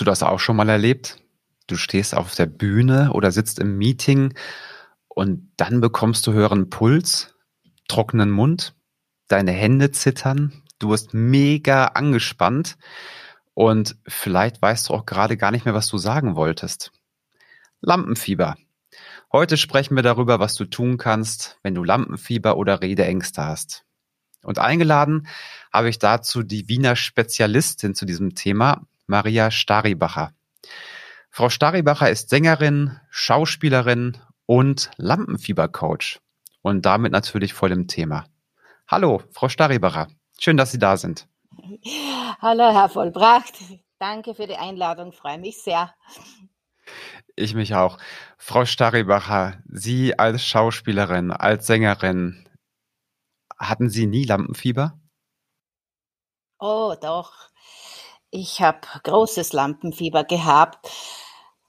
[0.00, 1.18] Hast du das auch schon mal erlebt?
[1.66, 4.32] Du stehst auf der Bühne oder sitzt im Meeting
[5.08, 7.34] und dann bekommst du höheren Puls,
[7.86, 8.74] trockenen Mund,
[9.28, 12.78] deine Hände zittern, du wirst mega angespannt
[13.52, 16.92] und vielleicht weißt du auch gerade gar nicht mehr, was du sagen wolltest.
[17.82, 18.56] Lampenfieber.
[19.30, 23.84] Heute sprechen wir darüber, was du tun kannst, wenn du Lampenfieber oder Redeängste hast.
[24.42, 25.28] Und eingeladen
[25.70, 30.32] habe ich dazu die Wiener Spezialistin zu diesem Thema, Maria Staribacher.
[31.30, 36.20] Frau Staribacher ist Sängerin, Schauspielerin und Lampenfiebercoach
[36.62, 38.26] und damit natürlich voll im Thema.
[38.86, 40.06] Hallo, Frau Staribacher.
[40.38, 41.28] Schön, dass Sie da sind.
[42.40, 43.54] Hallo, Herr Vollbracht.
[43.98, 45.12] Danke für die Einladung.
[45.12, 45.92] Freue mich sehr.
[47.34, 47.98] Ich mich auch.
[48.38, 52.48] Frau Staribacher, Sie als Schauspielerin, als Sängerin,
[53.58, 54.98] hatten Sie nie Lampenfieber?
[56.60, 57.49] Oh, doch.
[58.32, 60.88] Ich habe großes Lampenfieber gehabt,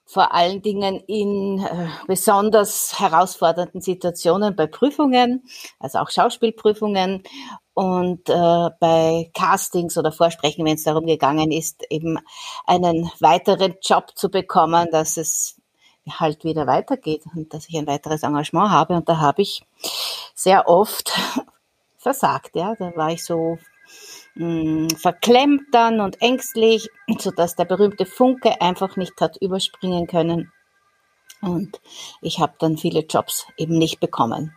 [0.06, 5.44] vor allen Dingen in äh, besonders herausfordernden Situationen bei Prüfungen,
[5.80, 7.24] also auch Schauspielprüfungen
[7.74, 12.20] und äh, bei Castings oder Vorsprechen, wenn es darum gegangen ist, eben
[12.68, 15.56] einen weiteren Job zu bekommen, dass es
[16.10, 18.96] halt wieder weitergeht und dass ich ein weiteres Engagement habe.
[18.96, 19.64] Und da habe ich
[20.36, 21.14] sehr oft
[21.98, 22.56] versagt.
[22.56, 23.58] Ja, da war ich so
[24.36, 30.08] mh, hm, verklemmt dann und ängstlich, so dass der berühmte Funke einfach nicht hat überspringen
[30.08, 30.52] können.
[31.42, 31.82] Und
[32.22, 34.56] ich habe dann viele Jobs eben nicht bekommen.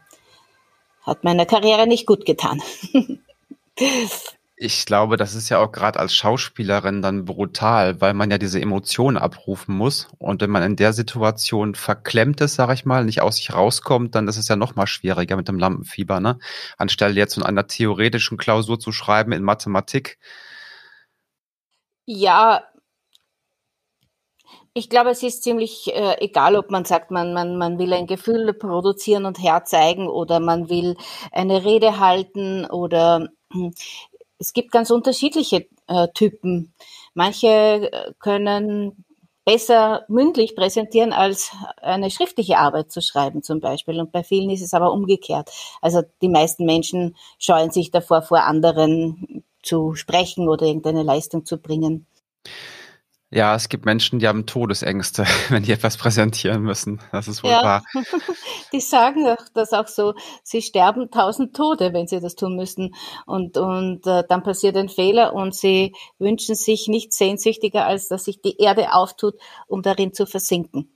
[1.03, 2.62] Hat meiner Karriere nicht gut getan.
[4.56, 8.60] Ich glaube, das ist ja auch gerade als Schauspielerin dann brutal, weil man ja diese
[8.60, 10.09] Emotionen abrufen muss.
[10.19, 14.14] Und wenn man in der Situation verklemmt ist, sag ich mal, nicht aus sich rauskommt,
[14.14, 16.38] dann ist es ja noch mal schwieriger mit dem Lampenfieber, ne?
[16.78, 20.19] Anstelle jetzt von einer theoretischen Klausur zu schreiben in Mathematik.
[22.06, 22.62] Ja,
[24.76, 28.09] ich glaube, es ist ziemlich äh, egal, ob man sagt, man, man, man will ein
[28.09, 30.97] Gefühl produzieren und herzeigen oder man will
[31.32, 33.72] eine Rede halten oder hm,
[34.39, 36.75] es gibt ganz unterschiedliche äh, Typen.
[37.15, 39.05] Manche äh, können
[39.45, 41.53] besser mündlich präsentieren, als
[41.83, 44.00] eine schriftliche Arbeit zu schreiben zum Beispiel.
[44.00, 45.50] Und bei vielen ist es aber umgekehrt.
[45.83, 51.59] Also die meisten Menschen scheuen sich davor, vor anderen zu sprechen oder irgendeine Leistung zu
[51.59, 52.06] bringen.
[53.34, 57.00] Ja, es gibt Menschen, die haben Todesängste, wenn die etwas präsentieren müssen.
[57.11, 57.65] Das ist wohl ja.
[57.65, 57.84] wahr.
[58.72, 62.94] Die sagen auch, das auch so, sie sterben tausend Tode, wenn sie das tun müssen.
[63.27, 68.25] Und, und äh, dann passiert ein Fehler und sie wünschen sich nichts sehnsüchtiger, als dass
[68.25, 69.34] sich die Erde auftut,
[69.67, 70.93] um darin zu versinken.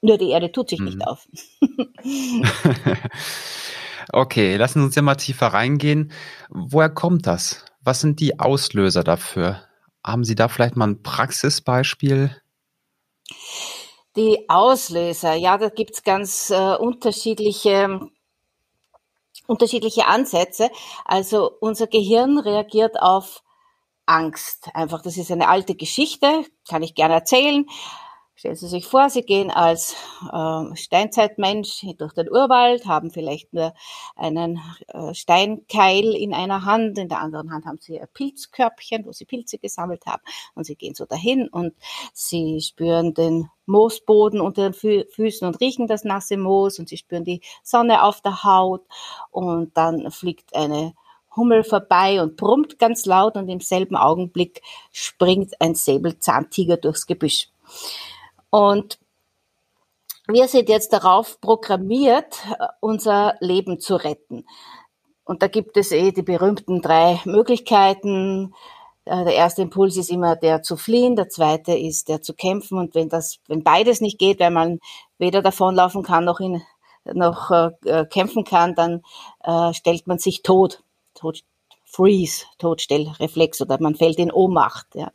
[0.00, 0.86] Nur die Erde tut sich mhm.
[0.86, 1.28] nicht auf.
[4.12, 6.10] okay, lassen Sie uns ja mal tiefer reingehen.
[6.48, 7.64] Woher kommt das?
[7.80, 9.65] Was sind die Auslöser dafür?
[10.06, 12.40] Haben Sie da vielleicht mal ein Praxisbeispiel?
[14.14, 18.00] Die Auslöser, ja, da gibt's ganz äh, unterschiedliche
[19.46, 20.70] unterschiedliche Ansätze.
[21.04, 23.42] Also unser Gehirn reagiert auf
[24.06, 24.70] Angst.
[24.74, 27.66] Einfach, das ist eine alte Geschichte, kann ich gerne erzählen.
[28.38, 29.96] Stellen Sie sich vor, Sie gehen als
[30.30, 33.72] äh, Steinzeitmensch durch den Urwald, haben vielleicht nur
[34.14, 39.12] einen äh, Steinkeil in einer Hand, in der anderen Hand haben Sie ein Pilzkörbchen, wo
[39.12, 40.22] Sie Pilze gesammelt haben
[40.54, 41.72] und Sie gehen so dahin und
[42.12, 46.98] Sie spüren den Moosboden unter den Fü Füßen und riechen das nasse Moos und Sie
[46.98, 48.82] spüren die Sonne auf der Haut
[49.30, 50.92] und dann fliegt eine
[51.34, 54.60] Hummel vorbei und brummt ganz laut und im selben Augenblick
[54.92, 57.48] springt ein Säbelzahntiger durchs Gebüsch.
[58.50, 58.98] Und
[60.28, 62.36] wir sind jetzt darauf programmiert,
[62.80, 64.44] unser Leben zu retten.
[65.24, 68.54] Und da gibt es eh die berühmten drei Möglichkeiten.
[69.04, 72.78] Äh, der erste Impuls ist immer der zu fliehen, der zweite ist der zu kämpfen.
[72.78, 74.80] Und wenn das, wenn beides nicht geht, weil man
[75.18, 76.62] weder davonlaufen kann noch in,
[77.04, 79.02] noch äh, kämpfen kann, dann
[79.44, 80.82] äh, stellt man sich tot,
[81.14, 81.42] tot,
[81.84, 84.86] freeze, Todstellreflex oder man fällt in Ohnmacht.
[84.94, 85.12] Ja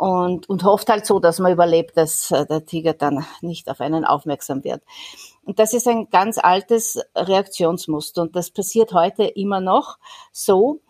[0.00, 3.82] und, und hofft halt so, dass man überlebt, dass äh, der Tiger dann nicht auf
[3.82, 4.82] einen aufmerksam wird.
[5.44, 9.98] Und das ist ein ganz altes Reaktionsmuster und das passiert heute immer noch
[10.32, 10.80] so,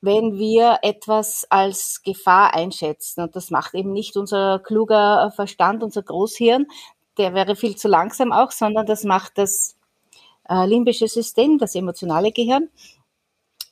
[0.00, 3.20] wenn wir etwas als Gefahr einschätzen.
[3.20, 6.66] Und das macht eben nicht unser kluger Verstand, unser Großhirn,
[7.16, 9.76] der wäre viel zu langsam auch, sondern das macht das
[10.48, 12.70] äh, limbische System, das emotionale Gehirn.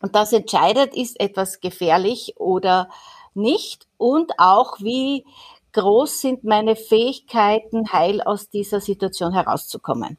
[0.01, 2.89] Und das entscheidet, ist etwas gefährlich oder
[3.37, 5.25] nicht und auch wie
[5.73, 10.19] groß sind meine Fähigkeiten, heil aus dieser Situation herauszukommen.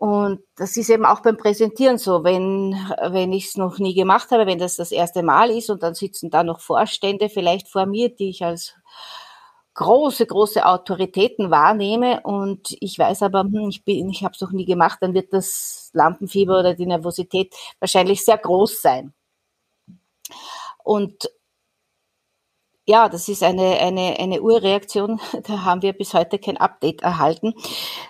[0.00, 2.72] Und das ist eben auch beim Präsentieren so, wenn,
[3.10, 5.94] wenn ich es noch nie gemacht habe, wenn das das erste Mal ist und dann
[5.94, 8.74] sitzen da noch Vorstände vielleicht vor mir, die ich als
[9.74, 14.52] große, große Autoritäten wahrnehme und ich weiß aber, hm, ich, bin, ich habe es noch
[14.52, 19.12] nie gemacht, dann wird das Lampenfieber oder die Nervosität wahrscheinlich sehr groß sein.
[20.82, 21.30] Und
[22.90, 27.54] ja, das ist eine, eine, eine Urreaktion, da haben wir bis heute kein Update erhalten.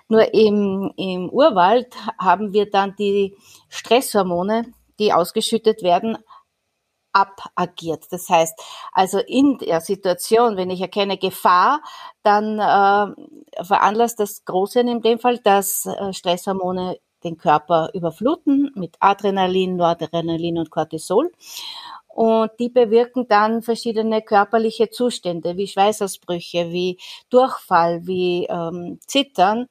[0.09, 3.37] Nur im, im Urwald haben wir dann die
[3.69, 6.17] Stresshormone, die ausgeschüttet werden,
[7.13, 8.05] abagiert.
[8.11, 8.59] Das heißt,
[8.93, 11.83] also in der Situation, wenn ich erkenne Gefahr,
[12.23, 18.97] dann äh, veranlasst das Große in dem Fall, dass äh, Stresshormone den Körper überfluten mit
[19.01, 21.31] Adrenalin, Noradrenalin und Cortisol.
[22.21, 26.99] Und die bewirken dann verschiedene körperliche Zustände, wie Schweißausbrüche, wie
[27.31, 29.69] Durchfall, wie ähm, Zittern,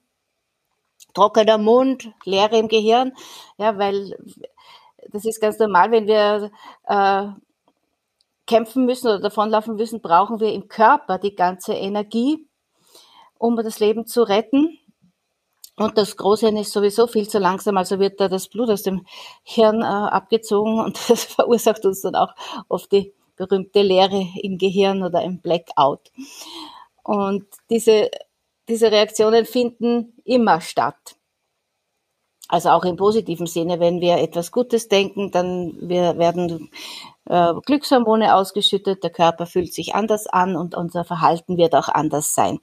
[1.14, 3.12] trockener Mund, Leere im Gehirn,
[3.60, 4.18] ja, weil
[5.12, 6.50] das ist ganz normal, wenn wir
[6.88, 7.28] äh,
[8.48, 12.48] kämpfen müssen oder davonlaufen müssen, brauchen wir im Körper die ganze Energie,
[13.38, 14.79] um das Leben zu retten.
[15.80, 19.06] Und das Großhirn ist sowieso viel zu langsam, also wird da das Blut aus dem
[19.44, 22.34] Hirn äh, abgezogen und das verursacht uns dann auch
[22.68, 26.12] oft die berühmte Leere im Gehirn oder im Blackout.
[27.02, 28.12] Und diese,
[28.68, 31.16] diese Reaktionen finden immer statt.
[32.50, 36.72] Also auch im positiven Sinne, wenn wir etwas Gutes denken, dann wir werden
[37.26, 42.34] äh, Glückshormone ausgeschüttet, der Körper fühlt sich anders an und unser Verhalten wird auch anders
[42.34, 42.60] sein.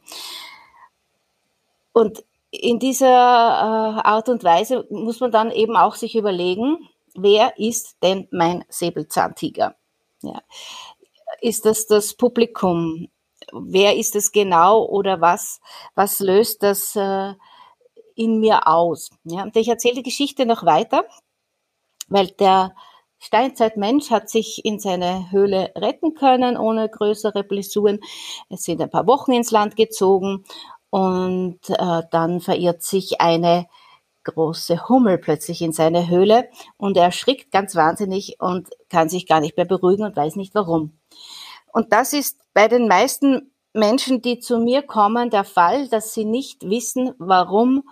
[1.94, 2.22] Und
[2.60, 7.96] in dieser äh, Art und Weise muss man dann eben auch sich überlegen, wer ist
[8.02, 9.76] denn mein Säbelzahntiger?
[10.22, 10.42] Ja.
[11.40, 13.08] Ist das das Publikum?
[13.52, 15.60] Wer ist es genau oder was,
[15.94, 17.34] was löst das äh,
[18.16, 19.10] in mir aus.
[19.24, 21.04] Ja, und ich erzähle die Geschichte noch weiter,
[22.08, 22.74] weil der
[23.18, 28.00] Steinzeitmensch hat sich in seine Höhle retten können ohne größere Blessuren.
[28.48, 30.44] Es sind ein paar Wochen ins Land gezogen
[30.90, 33.66] und äh, dann verirrt sich eine
[34.24, 39.40] große Hummel plötzlich in seine Höhle und er erschrickt ganz wahnsinnig und kann sich gar
[39.40, 40.98] nicht mehr beruhigen und weiß nicht warum.
[41.72, 46.24] Und das ist bei den meisten Menschen, die zu mir kommen, der Fall, dass sie
[46.24, 47.84] nicht wissen, warum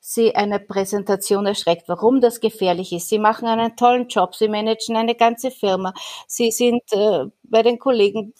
[0.00, 3.08] sie eine Präsentation erschreckt, warum das gefährlich ist.
[3.08, 5.94] Sie machen einen tollen Job, sie managen eine ganze Firma,
[6.26, 8.34] sie sind äh, bei den Kollegen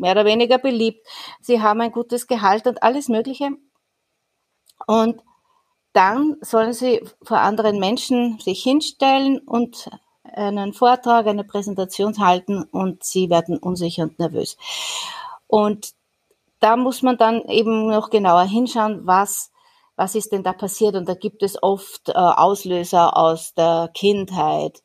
[0.00, 1.06] mehr oder weniger beliebt,
[1.40, 3.50] sie haben ein gutes Gehalt und alles Mögliche.
[4.86, 5.22] Und
[5.92, 9.90] dann sollen sie vor anderen Menschen sich hinstellen und
[10.22, 14.56] einen Vortrag, eine Präsentation halten und sie werden unsicher und nervös.
[15.46, 15.92] Und
[16.60, 19.50] da muss man dann eben noch genauer hinschauen, was
[20.00, 20.94] was ist denn da passiert?
[20.94, 24.82] Und da gibt es oft äh, Auslöser aus der Kindheit,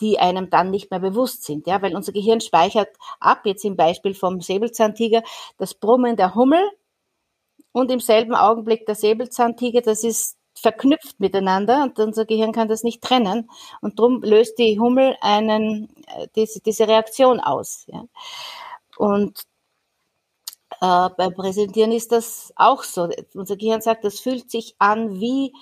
[0.00, 2.88] die einem dann nicht mehr bewusst sind, ja, weil unser Gehirn speichert
[3.20, 5.22] ab, jetzt im Beispiel vom Säbelzahntiger,
[5.58, 6.62] das Brummen der Hummel
[7.72, 12.82] und im selben Augenblick der Säbelzahntiger, das ist verknüpft miteinander und unser Gehirn kann das
[12.82, 13.48] nicht trennen
[13.80, 17.84] und darum löst die Hummel einen, äh, diese, diese Reaktion aus.
[17.86, 18.04] Ja.
[18.96, 19.38] Und
[20.80, 23.08] äh, beim Präsentieren ist das auch so.
[23.34, 25.52] Unser Gehirn sagt, das fühlt sich an wie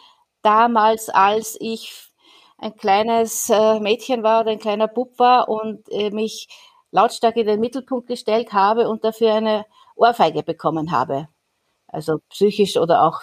[0.43, 1.93] damals, als ich
[2.59, 6.49] ein kleines äh, Mädchen war oder ein kleiner Bub war und äh, mich
[6.91, 11.29] lautstark in den Mittelpunkt gestellt habe und dafür eine Ohrfeige bekommen habe.
[11.89, 13.21] Also psychisch oder auch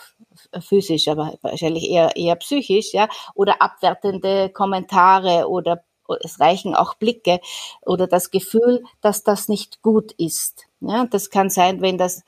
[0.61, 3.09] physisch, aber wahrscheinlich eher, eher psychisch, ja.
[3.35, 5.83] Oder abwertende Kommentare oder
[6.21, 7.39] es reichen auch Blicke
[7.81, 10.67] oder das Gefühl, dass das nicht gut ist.
[10.81, 12.23] Ja, das kann sein, wenn das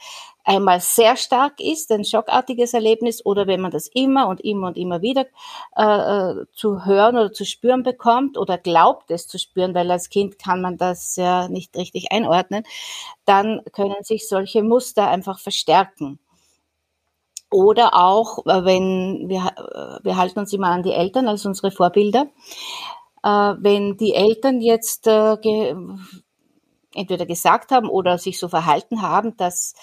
[0.45, 4.77] einmal sehr stark ist, ein schockartiges Erlebnis, oder wenn man das immer und immer und
[4.77, 5.25] immer wieder
[5.75, 10.09] äh, äh, zu hören oder zu spüren bekommt oder glaubt es zu spüren, weil als
[10.09, 12.63] Kind kann man das ja nicht richtig einordnen,
[13.25, 16.19] dann können sich solche Muster einfach verstärken.
[17.51, 21.71] Oder auch, äh, wenn wir, äh, wir halten uns immer an die Eltern als unsere
[21.71, 22.27] Vorbilder,
[23.23, 25.37] äh, wenn die Eltern jetzt äh,
[26.93, 29.73] entweder gesagt haben oder sich so verhalten haben, dass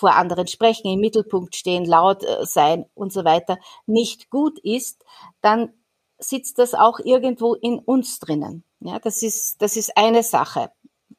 [0.00, 5.04] vor anderen sprechen, im Mittelpunkt stehen, laut äh, sein und so weiter nicht gut ist,
[5.42, 5.74] dann
[6.18, 8.64] sitzt das auch irgendwo in uns drinnen.
[8.80, 10.72] Ja, das ist, das ist eine Sache,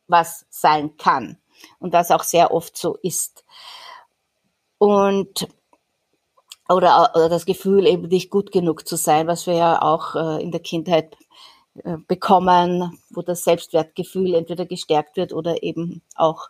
[0.07, 1.38] was sein kann
[1.79, 3.45] und was auch sehr oft so ist.
[4.79, 5.47] Und
[6.67, 10.41] oder, oder das Gefühl, eben nicht gut genug zu sein, was wir ja auch äh,
[10.41, 11.17] in der Kindheit
[11.83, 16.50] äh, bekommen, wo das Selbstwertgefühl entweder gestärkt wird oder eben auch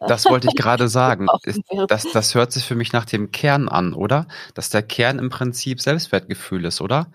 [0.00, 1.26] das wollte ich gerade sagen.
[1.88, 4.26] Das, das hört sich für mich nach dem Kern an, oder?
[4.54, 7.10] Dass der Kern im Prinzip Selbstwertgefühl ist, oder?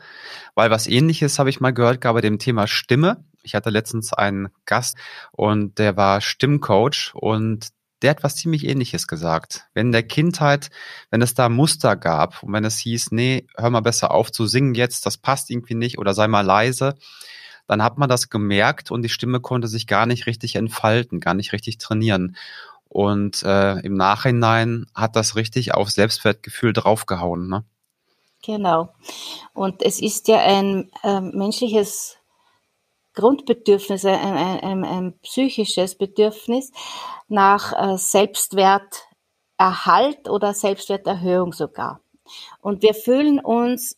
[0.55, 3.23] Weil was ähnliches habe ich mal gehört, gab bei dem Thema Stimme.
[3.43, 4.97] Ich hatte letztens einen Gast
[5.31, 7.69] und der war Stimmcoach und
[8.01, 9.67] der hat was ziemlich ähnliches gesagt.
[9.73, 10.69] Wenn in der Kindheit,
[11.11, 14.47] wenn es da Muster gab und wenn es hieß, nee, hör mal besser auf zu
[14.47, 16.95] singen jetzt, das passt irgendwie nicht oder sei mal leise,
[17.67, 21.33] dann hat man das gemerkt und die Stimme konnte sich gar nicht richtig entfalten, gar
[21.33, 22.35] nicht richtig trainieren.
[22.91, 27.47] Und äh, im Nachhinein hat das richtig auf Selbstwertgefühl draufgehauen.
[27.47, 27.63] Ne?
[28.43, 28.89] Genau.
[29.53, 32.17] Und es ist ja ein äh, menschliches
[33.13, 36.73] Grundbedürfnis, ein, ein, ein, ein psychisches Bedürfnis
[37.29, 42.01] nach äh, Selbstwerterhalt oder Selbstwerterhöhung sogar.
[42.59, 43.97] Und wir fühlen uns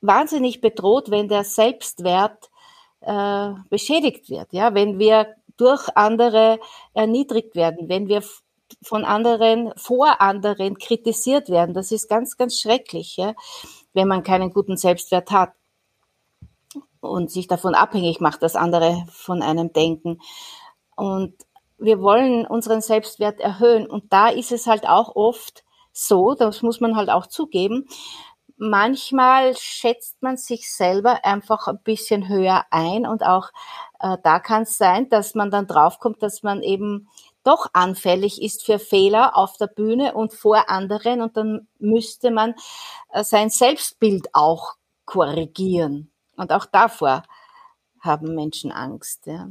[0.00, 2.48] wahnsinnig bedroht, wenn der Selbstwert
[3.00, 6.58] äh, beschädigt wird, ja, wenn wir durch andere
[6.94, 8.22] erniedrigt werden, wenn wir
[8.82, 11.74] von anderen, vor anderen kritisiert werden.
[11.74, 13.34] Das ist ganz, ganz schrecklich, ja,
[13.92, 15.52] wenn man keinen guten Selbstwert hat
[17.00, 20.20] und sich davon abhängig macht, dass andere von einem denken.
[20.96, 21.34] Und
[21.78, 23.86] wir wollen unseren Selbstwert erhöhen.
[23.86, 27.88] Und da ist es halt auch oft so, das muss man halt auch zugeben,
[28.56, 33.50] manchmal schätzt man sich selber einfach ein bisschen höher ein und auch
[33.98, 37.08] da kann es sein, dass man dann draufkommt, dass man eben
[37.44, 42.54] doch anfällig ist für Fehler auf der Bühne und vor anderen und dann müsste man
[43.10, 44.74] äh, sein Selbstbild auch
[45.04, 46.12] korrigieren.
[46.36, 47.22] Und auch davor
[48.00, 49.26] haben Menschen Angst.
[49.26, 49.48] Ja.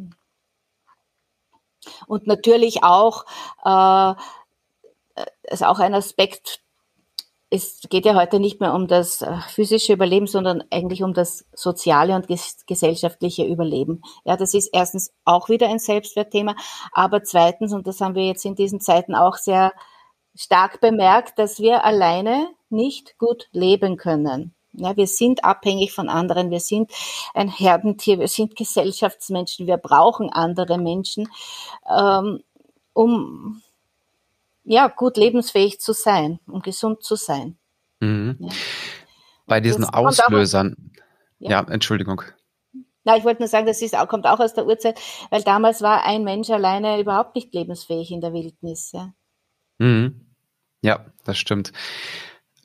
[2.05, 3.25] Und natürlich auch,
[3.65, 4.13] äh,
[5.51, 6.61] ist auch ein Aspekt,
[7.49, 11.45] es geht ja heute nicht mehr um das äh, physische Überleben, sondern eigentlich um das
[11.53, 14.01] soziale und ges gesellschaftliche Überleben.
[14.25, 16.55] Ja, das ist erstens auch wieder ein Selbstwertthema,
[16.91, 19.71] aber zweitens, und das haben wir jetzt in diesen Zeiten auch sehr
[20.35, 24.53] stark bemerkt, dass wir alleine nicht gut leben können.
[24.73, 26.91] Ja, wir sind abhängig von anderen, wir sind
[27.33, 31.29] ein Herdentier, wir sind Gesellschaftsmenschen, wir brauchen andere Menschen,
[31.89, 32.43] ähm,
[32.93, 33.63] um
[34.67, 37.57] ja, gut lebensfähig zu sein und gesund zu sein.
[38.01, 38.37] Mhm.
[38.39, 38.49] Ja.
[39.45, 40.99] Bei diesen das Auslösern, auch,
[41.39, 41.49] ja.
[41.51, 41.67] ja.
[41.69, 42.21] Entschuldigung.
[43.05, 46.03] Na, ich wollte nur sagen, das ist, kommt auch aus der Urzeit, weil damals war
[46.03, 48.91] ein Mensch alleine überhaupt nicht lebensfähig in der Wildnis.
[48.91, 49.13] Ja,
[49.77, 50.33] mhm.
[50.81, 51.71] ja das stimmt.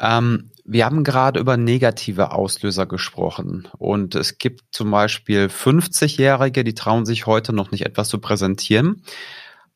[0.01, 6.75] Ähm, wir haben gerade über negative Auslöser gesprochen und es gibt zum Beispiel 50-Jährige, die
[6.75, 9.05] trauen sich heute noch nicht etwas zu präsentieren.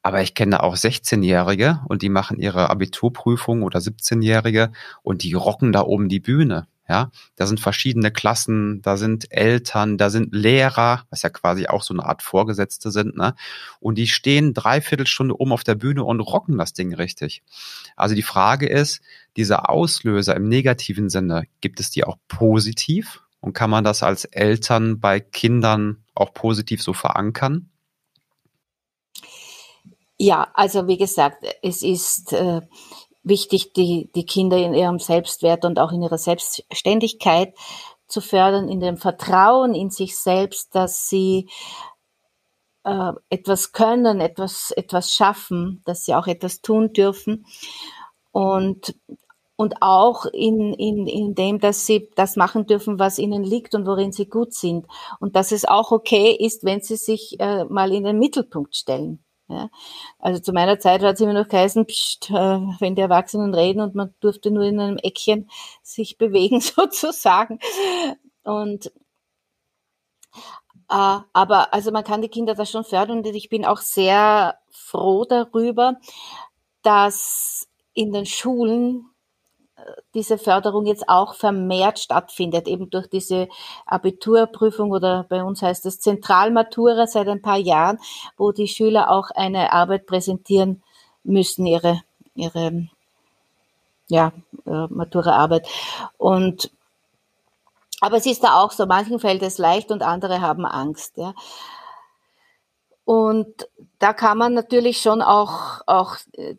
[0.06, 4.70] Aber ich kenne auch 16-Jährige und die machen ihre Abiturprüfung oder 17-Jährige
[5.02, 6.68] und die rocken da oben die Bühne.
[6.88, 11.82] Ja, da sind verschiedene Klassen, da sind Eltern, da sind Lehrer, was ja quasi auch
[11.82, 13.34] so eine Art Vorgesetzte sind, ne?
[13.80, 17.42] Und die stehen dreiviertel Stunde oben auf der Bühne und rocken das Ding richtig.
[17.96, 19.00] Also die Frage ist,
[19.36, 23.22] diese Auslöser im negativen Sinne, gibt es die auch positiv?
[23.40, 27.70] Und kann man das als Eltern bei Kindern auch positiv so verankern?
[30.18, 32.62] Ja, also wie gesagt, es ist äh,
[33.22, 37.54] wichtig, die, die Kinder in ihrem Selbstwert und auch in ihrer Selbstständigkeit
[38.06, 41.50] zu fördern, in dem Vertrauen in sich selbst, dass sie
[42.84, 47.44] äh, etwas können, etwas, etwas schaffen, dass sie auch etwas tun dürfen.
[48.30, 48.94] Und,
[49.56, 53.86] und auch in, in, in dem, dass sie das machen dürfen, was ihnen liegt und
[53.86, 54.86] worin sie gut sind.
[55.20, 59.25] Und dass es auch okay ist, wenn sie sich äh, mal in den Mittelpunkt stellen.
[59.48, 59.70] Ja.
[60.18, 62.34] Also zu meiner Zeit hat es immer noch geheißen, pst, äh,
[62.80, 65.48] wenn die Erwachsenen reden und man durfte nur in einem Eckchen
[65.82, 67.60] sich bewegen sozusagen.
[68.42, 68.92] Und
[70.90, 74.58] äh, aber also man kann die Kinder da schon fördern und ich bin auch sehr
[74.70, 75.96] froh darüber,
[76.82, 79.10] dass in den Schulen
[80.14, 83.48] diese Förderung jetzt auch vermehrt stattfindet, eben durch diese
[83.84, 87.98] Abiturprüfung oder bei uns heißt es Zentralmatura seit ein paar Jahren,
[88.36, 90.82] wo die Schüler auch eine Arbeit präsentieren
[91.24, 92.00] müssen, ihre,
[92.34, 92.88] ihre
[94.08, 94.32] ja,
[94.66, 95.68] äh, Matura-Arbeit.
[96.16, 96.70] Und
[98.00, 101.16] aber es ist da auch so, manchen fällt es leicht und andere haben Angst.
[101.16, 101.34] Ja.
[103.06, 103.68] Und
[104.00, 106.16] da kann man natürlich schon auch, auch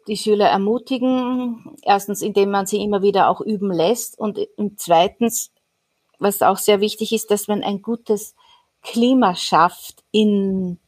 [0.07, 1.75] die Schüler ermutigen.
[1.83, 4.17] Erstens, indem man sie immer wieder auch üben lässt.
[4.17, 5.51] Und, und zweitens,
[6.19, 8.33] was auch sehr wichtig ist, dass man ein gutes
[8.81, 10.79] Klima schafft in,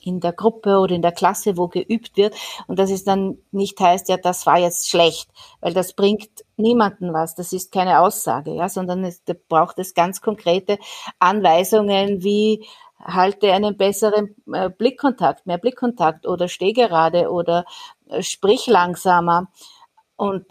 [0.00, 2.34] in der Gruppe oder in der Klasse, wo geübt wird.
[2.66, 5.28] Und dass es dann nicht heißt, ja, das war jetzt schlecht,
[5.60, 7.34] weil das bringt niemanden was.
[7.34, 10.78] Das ist keine Aussage, ja, sondern es, braucht es ganz konkrete
[11.18, 12.64] Anweisungen, wie
[13.02, 17.64] halte einen besseren äh, Blickkontakt, mehr Blickkontakt oder steh gerade oder
[18.08, 19.48] äh, sprich langsamer.
[20.16, 20.46] Und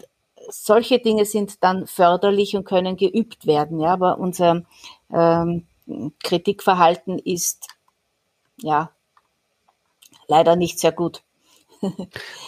[0.50, 3.80] solche Dinge sind dann förderlich und können geübt werden.
[3.80, 4.62] Ja, aber unser
[5.12, 5.66] ähm,
[6.22, 7.68] Kritikverhalten ist
[8.58, 8.90] ja
[10.28, 11.22] leider nicht sehr gut.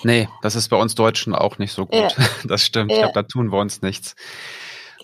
[0.04, 1.94] nee, das ist bei uns Deutschen auch nicht so gut.
[1.94, 2.08] Ja.
[2.44, 2.90] Das stimmt.
[2.90, 2.96] Ja.
[2.96, 4.14] Ich glaube, da tun wir uns nichts.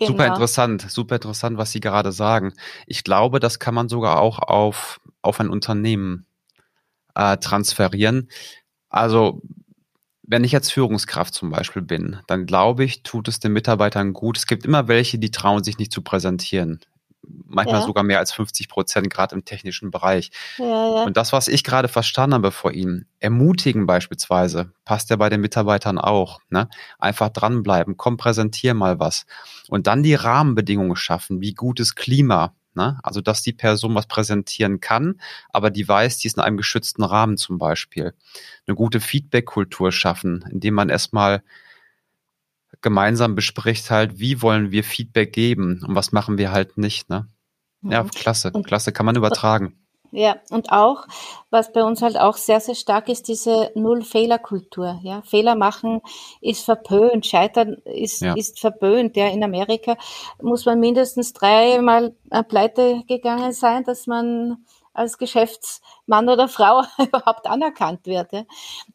[0.01, 0.13] Genau.
[0.13, 2.53] Super interessant, super interessant, was Sie gerade sagen.
[2.87, 6.25] Ich glaube, das kann man sogar auch auf, auf ein Unternehmen
[7.13, 8.29] äh, transferieren.
[8.89, 9.43] Also,
[10.23, 14.37] wenn ich jetzt Führungskraft zum Beispiel bin, dann glaube ich, tut es den Mitarbeitern gut.
[14.37, 16.79] Es gibt immer welche, die trauen sich nicht zu präsentieren
[17.45, 17.85] manchmal ja.
[17.85, 20.31] sogar mehr als 50 Prozent, gerade im technischen Bereich.
[20.57, 21.03] Ja, ja.
[21.03, 25.41] Und das, was ich gerade verstanden habe vor Ihnen, ermutigen beispielsweise, passt ja bei den
[25.41, 26.39] Mitarbeitern auch.
[26.49, 26.69] Ne?
[26.99, 29.25] Einfach dranbleiben, komm, präsentier mal was.
[29.69, 32.53] Und dann die Rahmenbedingungen schaffen, wie gutes Klima.
[32.73, 32.99] Ne?
[33.03, 35.19] Also, dass die Person was präsentieren kann,
[35.49, 38.13] aber die weiß, die ist in einem geschützten Rahmen zum Beispiel.
[38.65, 41.43] Eine gute Feedback-Kultur schaffen, indem man erstmal
[42.79, 47.09] gemeinsam bespricht halt, wie wollen wir Feedback geben und was machen wir halt nicht.
[47.09, 47.27] Ne?
[47.81, 48.11] Ja, mhm.
[48.11, 49.75] klasse, und, klasse, kann man übertragen.
[50.13, 51.07] Ja, und auch,
[51.51, 54.99] was bei uns halt auch sehr, sehr stark ist, diese Null-Fehler-Kultur.
[55.03, 56.01] Ja, Fehler machen
[56.41, 58.33] ist verpönt, Scheitern ist, ja.
[58.33, 59.15] ist verpönt.
[59.15, 59.95] Ja, in Amerika
[60.41, 62.13] muss man mindestens dreimal
[62.49, 68.31] pleite gegangen sein, dass man als Geschäftsmann oder Frau überhaupt anerkannt wird.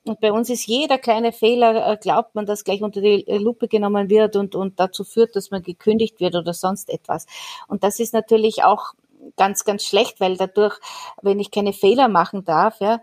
[0.04, 3.68] Und bei uns ist jeder kleine Fehler, äh, glaubt man, dass gleich unter die Lupe
[3.68, 7.26] genommen wird und, und dazu führt, dass man gekündigt wird oder sonst etwas.
[7.68, 8.92] Und das ist natürlich auch
[9.36, 10.78] ganz, ganz schlecht, weil dadurch,
[11.22, 13.00] wenn ich keine Fehler machen darf, ja,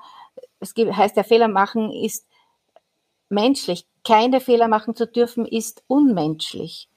[0.59, 2.25] es heißt ja, Fehler machen ist
[3.29, 3.85] menschlich.
[4.03, 6.89] Keine Fehler machen zu dürfen ist unmenschlich.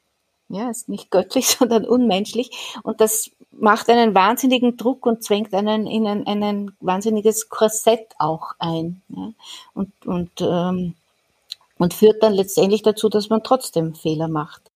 [0.48, 2.76] Ja, ist nicht göttlich, sondern unmenschlich.
[2.82, 8.52] Und das macht einen wahnsinnigen Druck und zwängt einen in ein, ein wahnsinniges Korsett auch
[8.58, 9.02] ein.
[9.08, 9.32] Ja?
[9.74, 10.94] Und, und, ähm,
[11.78, 14.70] und führt dann letztendlich dazu, dass man trotzdem Fehler macht.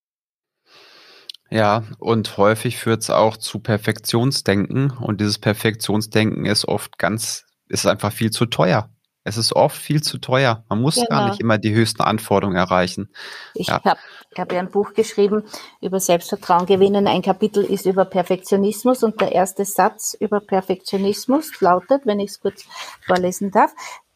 [1.51, 7.87] Ja, und häufig führt es auch zu Perfektionsdenken und dieses Perfektionsdenken ist oft ganz, ist
[7.87, 8.88] einfach viel zu teuer.
[9.22, 10.64] Es ist oft viel zu teuer.
[10.68, 11.09] Man muss genau.
[11.09, 13.11] gar nicht immer die höchsten Anforderungen erreichen.
[13.54, 13.83] Ich ja.
[13.85, 14.00] habe
[14.37, 15.44] hab ja ein Buch geschrieben
[15.80, 17.06] über Selbstvertrauen gewinnen.
[17.06, 22.40] Ein Kapitel ist über Perfektionismus und der erste Satz über Perfektionismus lautet, wenn ich es
[22.40, 22.64] kurz
[23.06, 23.72] vorlesen darf,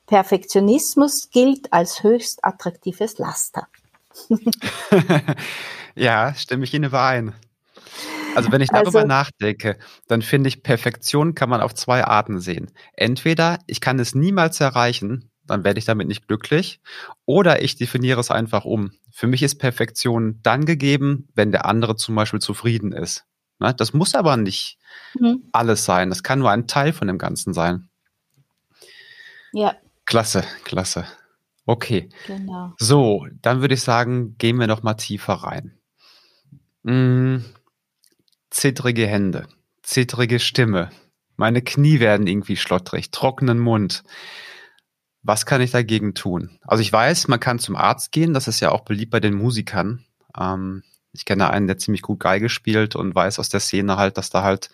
[0.07, 3.69] Perfektionismus gilt als höchst attraktives Laster.
[5.95, 7.35] ja, stimme ich Ihnen überein.
[8.35, 12.41] Also wenn ich darüber also, nachdenke, dann finde ich, Perfektion kann man auf zwei Arten
[12.41, 12.71] sehen.
[12.95, 16.81] Entweder ich kann es niemals erreichen, dann werde ich damit nicht glücklich,
[17.27, 18.93] oder ich definiere es einfach um.
[19.11, 23.25] Für mich ist Perfektion dann gegeben, wenn der andere zum Beispiel zufrieden ist.
[23.59, 23.75] Ne?
[23.75, 24.79] Das muss aber nicht
[25.19, 25.45] mhm.
[25.53, 26.09] alles sein.
[26.09, 27.89] Das kann nur ein Teil von dem Ganzen sein.
[29.53, 29.77] Ja.
[30.07, 31.07] Klasse, klasse.
[31.67, 32.09] Okay.
[32.27, 32.73] Genau.
[32.79, 35.79] So, dann würde ich sagen, gehen wir noch mal tiefer rein.
[36.85, 37.45] Hm,
[38.55, 39.47] zittrige Hände,
[39.83, 40.91] zittrige Stimme,
[41.37, 44.05] meine Knie werden irgendwie schlottrig, trockenen Mund.
[45.23, 46.59] Was kann ich dagegen tun?
[46.63, 49.35] Also ich weiß, man kann zum Arzt gehen, das ist ja auch beliebt bei den
[49.35, 50.05] Musikern.
[50.39, 54.19] Ähm, ich kenne einen, der ziemlich gut Geige spielt und weiß aus der Szene halt,
[54.19, 54.71] dass da halt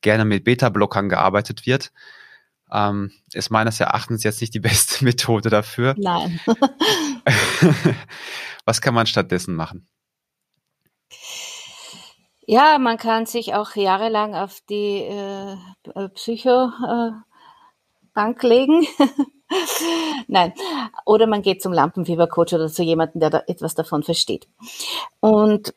[0.00, 1.92] gerne mit Beta-Blockern gearbeitet wird.
[2.72, 5.94] Ähm, ist meines Erachtens jetzt nicht die beste Methode dafür.
[5.98, 6.40] Nein.
[8.64, 9.86] Was kann man stattdessen machen?
[12.50, 17.22] Ja, man kann sich auch jahrelang auf die äh, Psychobank
[18.42, 18.88] äh, legen.
[20.26, 20.52] Nein.
[21.06, 24.48] Oder man geht zum Lampenfiebercoach oder zu jemandem, der da etwas davon versteht.
[25.20, 25.74] Und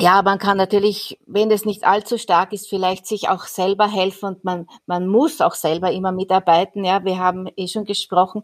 [0.00, 4.30] ja, man kann natürlich, wenn es nicht allzu stark ist, vielleicht sich auch selber helfen
[4.30, 6.84] und man, man muss auch selber immer mitarbeiten.
[6.84, 8.42] Ja, wir haben eh schon gesprochen,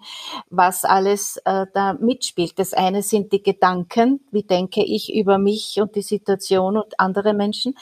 [0.50, 2.58] was alles äh, da mitspielt.
[2.58, 7.32] Das eine sind die Gedanken, wie denke ich über mich und die Situation und andere
[7.34, 7.74] Menschen.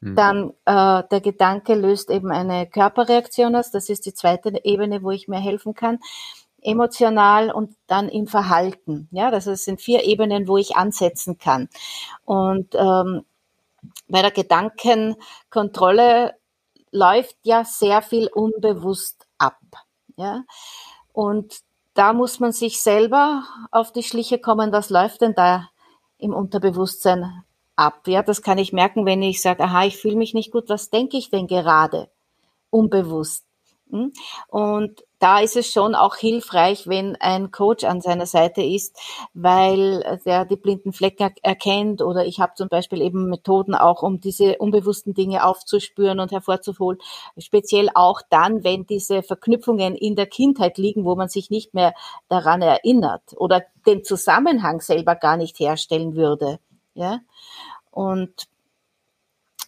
[0.00, 0.14] Mhm.
[0.14, 3.70] Dann äh, der Gedanke löst eben eine Körperreaktion aus.
[3.70, 5.98] Das ist die zweite Ebene, wo ich mir helfen kann
[6.62, 9.08] emotional und dann im Verhalten.
[9.12, 11.68] Ja, das sind vier Ebenen, wo ich ansetzen kann.
[12.24, 13.24] Und ähm,
[14.08, 16.34] bei der Gedankenkontrolle
[16.92, 19.58] läuft ja sehr viel unbewusst ab.
[20.16, 20.44] Ja,
[21.12, 21.60] und
[21.94, 25.68] da muss man sich selber auf die Schliche kommen, was läuft denn da
[26.18, 27.44] im Unterbewusstsein
[27.76, 28.06] ab?
[28.08, 30.90] Ja, das kann ich merken, wenn ich sage, aha, ich fühle mich nicht gut, was
[30.90, 32.08] denke ich denn gerade?
[32.70, 33.45] Unbewusst.
[33.90, 34.12] Hm?
[34.48, 38.98] Und da ist es schon auch hilfreich, wenn ein Coach an seiner Seite ist,
[39.32, 44.20] weil der die blinden Flecken erkennt oder ich habe zum Beispiel eben Methoden auch, um
[44.20, 46.98] diese unbewussten Dinge aufzuspüren und hervorzuholen.
[47.38, 51.94] Speziell auch dann, wenn diese Verknüpfungen in der Kindheit liegen, wo man sich nicht mehr
[52.28, 56.58] daran erinnert oder den Zusammenhang selber gar nicht herstellen würde.
[56.94, 57.20] Ja,
[57.90, 58.48] und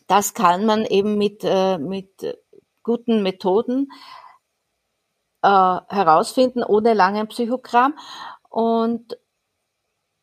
[0.09, 2.39] das kann man eben mit, äh, mit
[2.89, 3.89] guten Methoden
[5.43, 5.49] äh,
[5.89, 7.95] herausfinden ohne langen Psychogramm
[8.49, 9.19] und,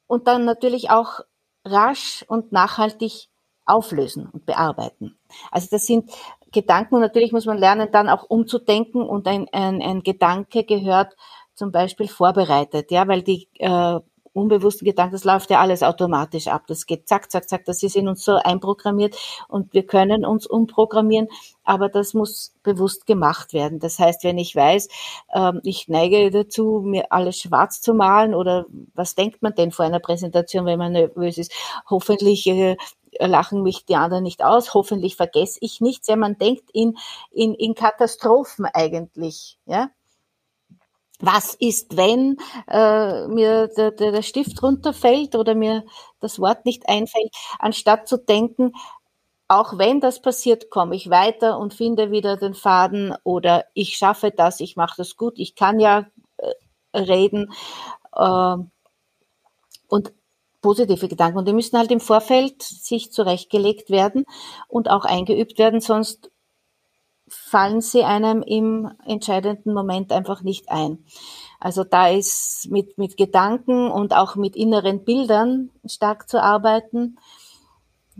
[0.07, 1.19] und dann natürlich auch
[1.63, 3.29] rasch und nachhaltig
[3.65, 5.17] auflösen und bearbeiten.
[5.51, 6.11] Also das sind
[6.51, 11.15] Gedanken und natürlich muss man lernen, dann auch umzudenken und ein, ein, ein Gedanke gehört
[11.53, 13.99] zum Beispiel vorbereitet, ja, weil die äh,
[14.35, 16.63] unbewussten Gedanken, das läuft ja alles automatisch ab.
[16.67, 19.15] Das geht zack, zack, zack, das ist in uns so einprogrammiert
[19.47, 21.29] und wir können uns umprogrammieren,
[21.63, 23.79] aber das muss bewusst gemacht werden.
[23.79, 24.89] Das heißt, wenn ich weiß,
[25.33, 29.85] ähm, ich neige dazu, mir alles schwarz zu malen oder was denkt man denn vor
[29.85, 31.53] einer Präsentation, wenn man nervös ist?
[31.89, 32.75] Hoffentlich äh,
[33.19, 36.07] lachen mich die anderen nicht aus, hoffentlich vergesse ich nichts.
[36.07, 36.97] Ja, man denkt in,
[37.31, 39.89] in, in Katastrophen eigentlich, ja
[41.19, 45.83] was ist, wenn äh, mir der, der, der Stift runterfällt oder mir
[46.19, 48.73] das Wort nicht einfällt, anstatt zu denken,
[49.47, 54.31] auch wenn das passiert, komme ich weiter und finde wieder den Faden oder ich schaffe
[54.31, 57.51] das, ich mache das gut, ich kann ja äh, reden
[58.15, 58.55] äh,
[59.87, 60.13] und
[60.61, 61.37] positive Gedanken.
[61.37, 64.25] Und die müssen halt im Vorfeld sich zurechtgelegt werden
[64.67, 66.31] und auch eingeübt werden, sonst
[67.27, 71.03] fallen sie einem im entscheidenden Moment einfach nicht ein.
[71.59, 77.17] Also da ist mit, mit Gedanken und auch mit inneren Bildern stark zu arbeiten.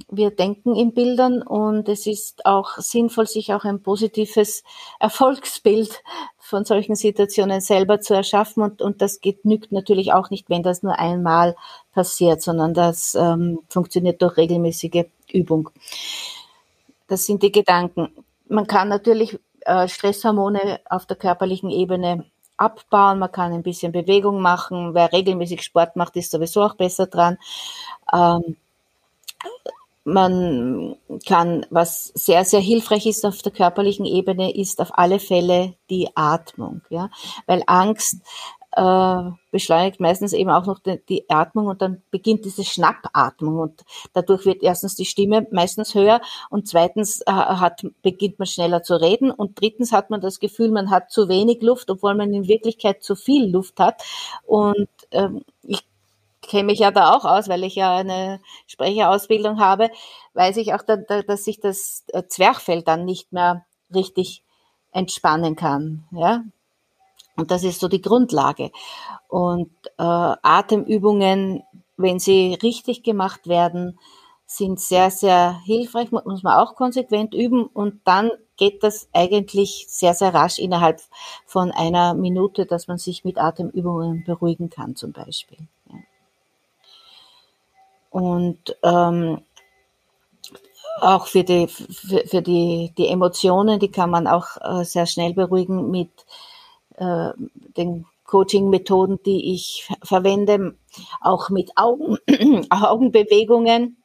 [0.10, 4.64] Wir denken in Bildern und es ist auch sinnvoll, sich auch ein positives
[5.00, 6.02] Erfolgsbild
[6.40, 8.64] von solchen Situationen selber zu erschaffen.
[8.64, 11.56] Und, und das genügt natürlich auch nicht, wenn das nur einmal
[11.94, 15.70] passiert, sondern das ähm, funktioniert durch regelmäßige Übung.
[17.08, 18.10] Das sind die Gedanken
[18.48, 22.26] man kann natürlich äh, Stresshormone auf der körperlichen Ebene
[22.58, 24.94] abbauen, man kann ein bisschen Bewegung machen.
[24.94, 27.38] Wer regelmäßig Sport macht, ist sowieso auch besser dran.
[28.14, 28.56] Ähm,
[30.06, 35.74] man kann, was sehr, sehr hilfreich ist auf der körperlichen Ebene, ist auf alle Fälle
[35.90, 37.10] die Atmung, ja,
[37.48, 38.22] weil Angst
[38.76, 43.84] äh, beschleunigt meistens eben auch noch die, die Atmung und dann beginnt diese Schnappatmung und
[44.14, 48.96] dadurch wird erstens die Stimme meistens höher und zweitens äh, hat, beginnt man schneller zu
[48.96, 52.48] reden und drittens hat man das Gefühl, man hat zu wenig Luft, obwohl man in
[52.48, 54.04] Wirklichkeit zu viel Luft hat
[54.46, 55.86] und ähm, ich
[56.42, 59.90] kenne mich ja da auch aus, weil ich ja eine Sprecherausbildung habe,
[60.34, 64.44] weiß ich auch, da, da, dass sich das äh, Zwerchfell dann nicht mehr richtig
[64.92, 66.06] entspannen kann.
[66.12, 66.44] Ja,
[67.36, 68.72] und das ist so die Grundlage.
[69.28, 71.64] Und äh, Atemübungen,
[71.98, 74.00] wenn sie richtig gemacht werden,
[74.46, 80.14] sind sehr, sehr hilfreich, muss man auch konsequent üben und dann geht das eigentlich sehr,
[80.14, 81.02] sehr rasch innerhalb
[81.46, 85.58] von einer Minute, dass man sich mit Atemübungen beruhigen kann zum Beispiel.
[85.90, 85.98] Ja.
[88.12, 89.42] Und ähm,
[91.02, 95.34] auch für die, für, für die, die Emotionen, die kann man auch äh, sehr schnell
[95.34, 96.12] beruhigen mit
[96.98, 97.32] äh,
[97.78, 100.78] den Coaching-Methoden, die ich verwende,
[101.22, 102.18] auch mit Augen,
[102.70, 103.98] Augenbewegungen.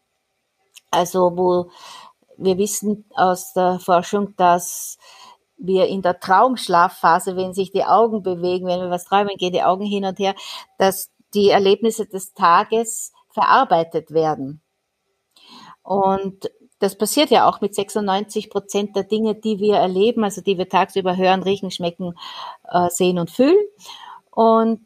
[0.90, 1.70] Also wo
[2.36, 4.98] wir wissen aus der Forschung, dass
[5.56, 9.62] wir in der Traumschlafphase, wenn sich die Augen bewegen, wenn wir was träumen, gehen die
[9.62, 10.34] Augen hin und her,
[10.78, 14.62] dass die Erlebnisse des Tages verarbeitet werden.
[15.82, 20.58] Und das passiert ja auch mit 96 Prozent der Dinge, die wir erleben, also die
[20.58, 22.14] wir tagsüber hören, riechen, schmecken,
[22.68, 23.64] äh, sehen und fühlen.
[24.30, 24.80] Und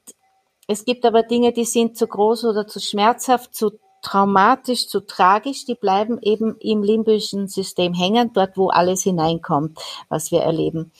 [0.66, 5.64] es gibt aber Dinge, die sind zu groß oder zu schmerzhaft, zu traumatisch, zu tragisch,
[5.64, 9.78] die bleiben eben im limbischen System hängen, dort wo alles hineinkommt,
[10.08, 10.92] was wir erleben.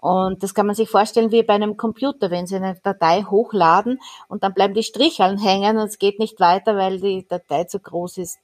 [0.00, 4.00] Und das kann man sich vorstellen wie bei einem Computer, wenn Sie eine Datei hochladen
[4.28, 7.78] und dann bleiben die Stricheln hängen und es geht nicht weiter, weil die Datei zu
[7.78, 8.38] groß ist.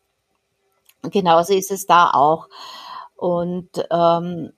[1.03, 2.49] Genauso ist es da auch.
[3.17, 4.53] Und, ähm,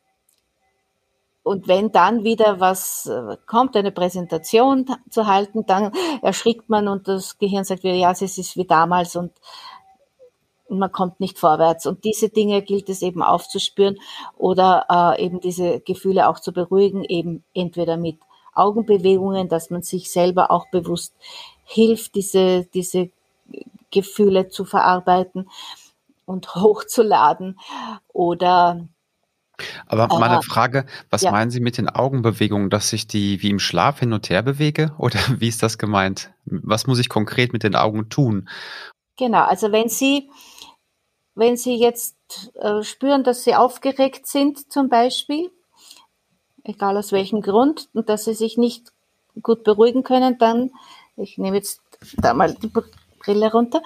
[1.43, 7.09] und wenn dann wieder was äh, kommt, eine Präsentation zu halten, dann erschrickt man und
[7.09, 9.33] das Gehirn sagt wieder, ja, es ist wie damals und
[10.69, 11.87] man kommt nicht vorwärts.
[11.87, 13.99] Und diese Dinge gilt es eben aufzuspüren
[14.37, 18.19] oder äh, eben diese Gefühle auch zu beruhigen, eben entweder mit
[18.55, 21.15] Augenbewegungen, dass man sich selber auch bewusst
[21.65, 23.11] hilft, diese, diese
[23.91, 25.49] Gefühle zu verarbeiten
[26.31, 27.59] und hochzuladen
[28.09, 28.89] oder
[29.87, 31.31] aber meine äh, Frage, was ja.
[31.31, 34.95] meinen Sie mit den Augenbewegungen, dass ich die wie im Schlaf hin und her bewege?
[34.99, 36.31] Oder wie ist das gemeint?
[36.45, 38.49] Was muss ich konkret mit den Augen tun?
[39.17, 40.31] Genau, also wenn Sie,
[41.35, 42.17] wenn Sie jetzt
[42.55, 45.51] äh, spüren, dass Sie aufgeregt sind zum Beispiel,
[46.65, 48.93] egal aus welchem Grund, und dass Sie sich nicht
[49.43, 50.71] gut beruhigen können, dann,
[51.17, 51.83] ich nehme jetzt
[52.17, 52.71] da mal die
[53.19, 53.83] Brille runter,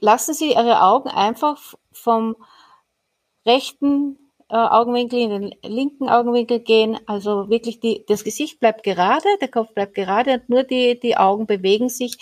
[0.00, 2.36] lassen Sie Ihre Augen einfach vom
[3.46, 6.98] rechten äh, Augenwinkel in den linken Augenwinkel gehen.
[7.06, 11.16] Also wirklich die, das Gesicht bleibt gerade, der Kopf bleibt gerade und nur die, die
[11.16, 12.18] Augen bewegen sich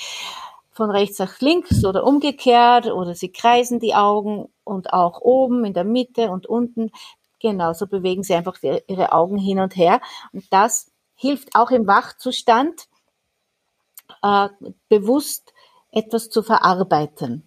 [0.73, 5.73] von rechts nach links oder umgekehrt oder sie kreisen die Augen und auch oben in
[5.73, 6.91] der Mitte und unten.
[7.39, 10.01] Genauso bewegen sie einfach die, ihre Augen hin und her.
[10.33, 12.89] Und das hilft auch im Wachzustand,
[14.23, 14.49] äh,
[14.89, 15.55] bewusst
[15.91, 17.46] etwas zu verarbeiten.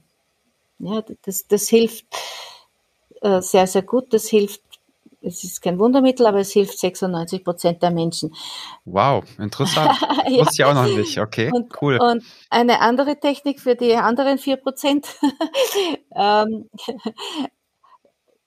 [0.80, 2.06] Ja, das, das hilft
[3.22, 4.14] äh, sehr, sehr gut.
[4.14, 4.62] Das hilft,
[5.22, 8.34] es ist kein Wundermittel, aber es hilft 96 Prozent der Menschen.
[8.86, 10.00] Wow, interessant.
[10.28, 10.40] ja.
[10.40, 11.20] Wusste ich auch noch nicht.
[11.20, 12.00] Okay, und, cool.
[12.02, 15.08] Und eine andere Technik für die anderen 4 Prozent.
[16.16, 16.70] ähm,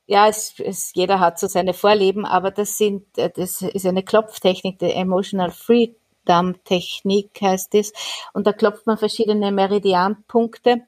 [0.07, 4.03] ja, es, es, jeder hat so seine Vorlieben, aber das sind, äh, das ist eine
[4.03, 7.93] Klopftechnik, die Emotional Freedom Technik heißt es.
[8.33, 10.87] Und da klopft man verschiedene Meridianpunkte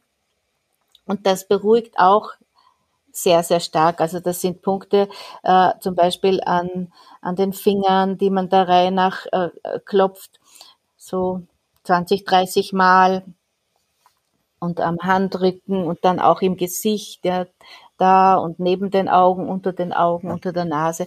[1.06, 2.32] und das beruhigt auch
[3.12, 4.00] sehr, sehr stark.
[4.00, 5.08] Also das sind Punkte
[5.42, 9.50] äh, zum Beispiel an, an den Fingern, die man der Reihe nach äh,
[9.84, 10.40] klopft,
[10.96, 11.42] so
[11.84, 13.24] 20, 30 Mal
[14.58, 17.46] und am Handrücken und dann auch im Gesicht, ja,
[17.98, 21.06] da und neben den Augen, unter den Augen, unter der Nase.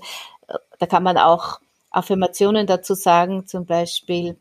[0.79, 4.37] Da kann man auch Affirmationen dazu sagen, zum Beispiel,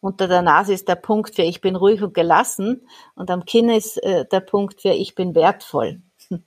[0.00, 3.68] unter der Nase ist der Punkt für ich bin ruhig und gelassen und am Kinn
[3.68, 6.02] ist äh, der Punkt für ich bin wertvoll.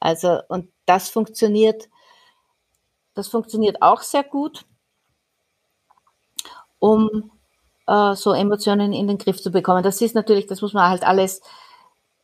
[0.00, 1.88] Also, und das funktioniert,
[3.14, 4.66] das funktioniert auch sehr gut,
[6.78, 7.30] um
[7.86, 9.82] äh, so Emotionen in den Griff zu bekommen.
[9.82, 11.40] Das ist natürlich, das muss man halt alles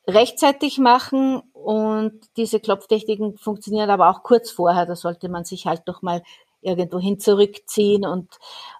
[0.06, 4.86] rechtzeitig machen und diese Klopftechniken funktionieren aber auch kurz vorher.
[4.86, 6.22] Da sollte man sich halt doch mal
[6.62, 8.28] irgendwohin zurückziehen und,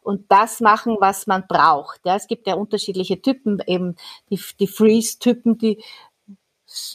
[0.02, 2.00] und das machen, was man braucht.
[2.04, 3.96] Ja, es gibt ja unterschiedliche Typen, eben
[4.30, 5.82] die, die Freeze-Typen, die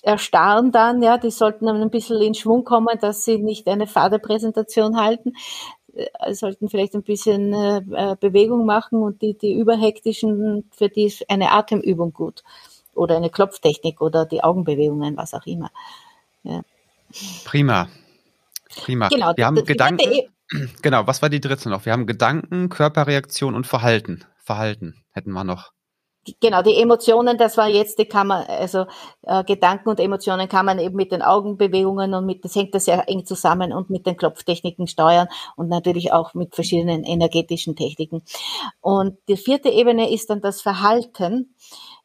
[0.04, 4.20] erstarren dann, ja, die sollten ein bisschen in Schwung kommen, dass sie nicht eine fade
[4.20, 5.34] Präsentation halten,
[5.94, 11.06] äh, sollten vielleicht ein bisschen äh, äh, Bewegung machen und die, die überhektischen, für die
[11.06, 12.44] ist eine Atemübung gut
[12.94, 15.72] oder eine Klopftechnik oder die Augenbewegungen, was auch immer.
[16.44, 16.62] Ja.
[17.44, 17.90] Prima.
[18.78, 19.10] Prima.
[19.10, 20.35] Genau, wir haben Gedanken.
[20.82, 21.86] Genau, was war die dritte noch?
[21.86, 24.26] Wir haben Gedanken, Körperreaktion und Verhalten.
[24.38, 25.72] Verhalten hätten wir noch.
[26.42, 28.88] Genau, die Emotionen, das war jetzt, die kann man, also
[29.22, 32.86] äh, Gedanken und Emotionen kann man eben mit den Augenbewegungen und mit, das hängt das
[32.86, 38.24] sehr eng zusammen und mit den Klopftechniken steuern und natürlich auch mit verschiedenen energetischen Techniken.
[38.82, 41.56] Und die vierte Ebene ist dann das Verhalten.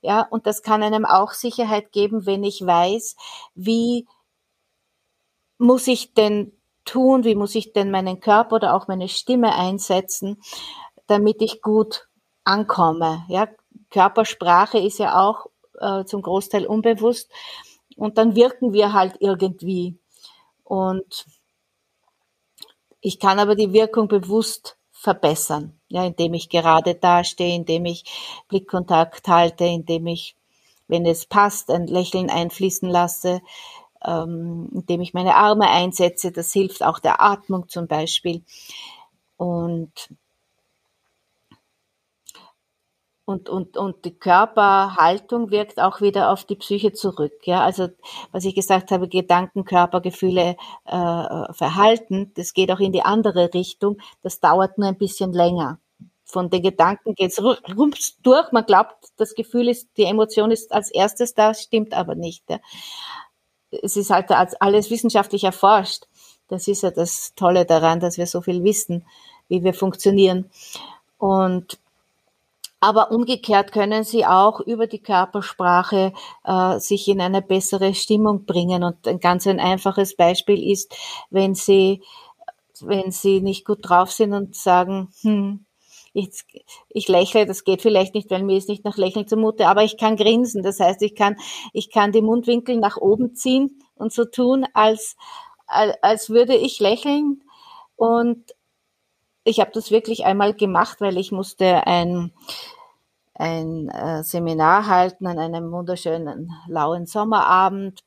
[0.03, 3.17] Ja, und das kann einem auch Sicherheit geben, wenn ich weiß,
[3.55, 4.07] wie
[5.57, 6.53] muss ich denn
[6.91, 7.25] tun?
[7.25, 10.41] Wie muss ich denn meinen Körper oder auch meine Stimme einsetzen,
[11.07, 12.09] damit ich gut
[12.45, 13.25] ankomme?
[13.29, 13.49] Ja,
[13.91, 15.47] Körpersprache ist ja auch
[15.81, 17.31] äh, zum Großteil unbewusst
[17.97, 19.99] und dann wirken wir halt irgendwie.
[20.65, 21.27] Und
[23.01, 28.05] ich kann aber die Wirkung bewusst verbessern, ja, indem ich gerade dastehe, indem ich
[28.49, 30.37] Blickkontakt halte, indem ich,
[30.89, 33.41] wenn es passt, ein Lächeln einfließen lasse,
[34.05, 36.33] ähm, indem ich meine Arme einsetze.
[36.33, 38.43] Das hilft auch der Atmung zum Beispiel.
[39.37, 40.11] Und
[43.31, 47.33] und, und, und die Körperhaltung wirkt auch wieder auf die Psyche zurück.
[47.45, 47.89] Ja, also
[48.33, 53.55] was ich gesagt habe, Gedanken, Körper, Gefühle, äh, Verhalten, das geht auch in die andere
[53.55, 53.99] Richtung.
[54.23, 55.79] Das dauert nur ein bisschen länger.
[56.25, 58.51] Von den Gedanken geht es rums durch.
[58.51, 62.43] Man glaubt, das Gefühl ist, die Emotion ist als erstes da, stimmt aber nicht.
[62.51, 62.59] Ja
[63.71, 66.05] es ist halt alles wissenschaftlich erforscht.
[66.49, 69.05] Das ist ja das Tolle daran, dass wir so viel wissen,
[69.49, 70.51] wie wir funktionieren.
[71.19, 71.79] Und
[72.81, 78.83] aber umgekehrt können sie auch über die Körpersprache äh, sich in eine bessere Stimmung bringen.
[78.83, 80.97] Und ein ganz ein einfaches Beispiel ist,
[81.29, 82.03] wenn sie,
[82.81, 85.67] wenn sie nicht gut drauf sind und sagen, hm,
[86.13, 86.45] ich,
[86.89, 89.97] ich lächle, das geht vielleicht nicht, weil mir ist nicht nach Lächeln zumute, aber ich
[89.97, 90.63] kann grinsen.
[90.63, 91.37] Das heißt, ich kann,
[91.73, 95.17] ich kann die Mundwinkel nach oben ziehen und so tun, als,
[95.67, 97.45] als würde ich lächeln.
[97.97, 98.55] Und
[99.45, 102.33] ich habe das wirklich einmal gemacht, weil ich musste ein,
[103.35, 108.01] ein äh, Seminar halten an einem wunderschönen lauen Sommerabend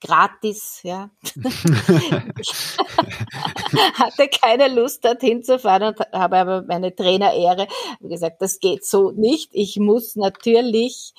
[0.00, 1.10] gratis, ja.
[3.94, 7.66] hatte keine Lust, dorthin zu fahren und habe aber meine Trainerehre
[8.00, 9.50] gesagt, das geht so nicht.
[9.52, 11.12] Ich muss natürlich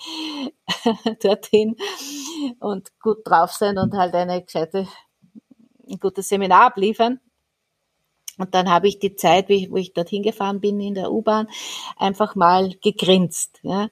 [1.21, 1.75] dorthin
[2.59, 4.87] und gut drauf sein und halt eine gescheite,
[5.87, 7.19] ein gutes Seminar abliefern.
[8.37, 11.11] Und dann habe ich die Zeit, wie ich, wo ich dorthin gefahren bin in der
[11.11, 11.47] U-Bahn,
[11.97, 13.59] einfach mal gegrinst.
[13.61, 13.89] Ja.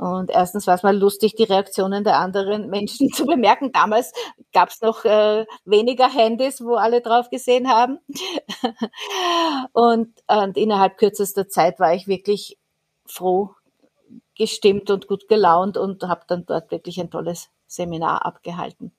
[0.00, 3.70] Und erstens war es mal lustig, die Reaktionen der anderen Menschen zu bemerken.
[3.70, 4.14] Damals
[4.50, 7.98] gab es noch äh, weniger Handys, wo alle drauf gesehen haben.
[9.72, 12.56] und, und innerhalb kürzester Zeit war ich wirklich
[13.04, 13.50] froh,
[14.38, 18.92] gestimmt und gut gelaunt und habe dann dort wirklich ein tolles Seminar abgehalten.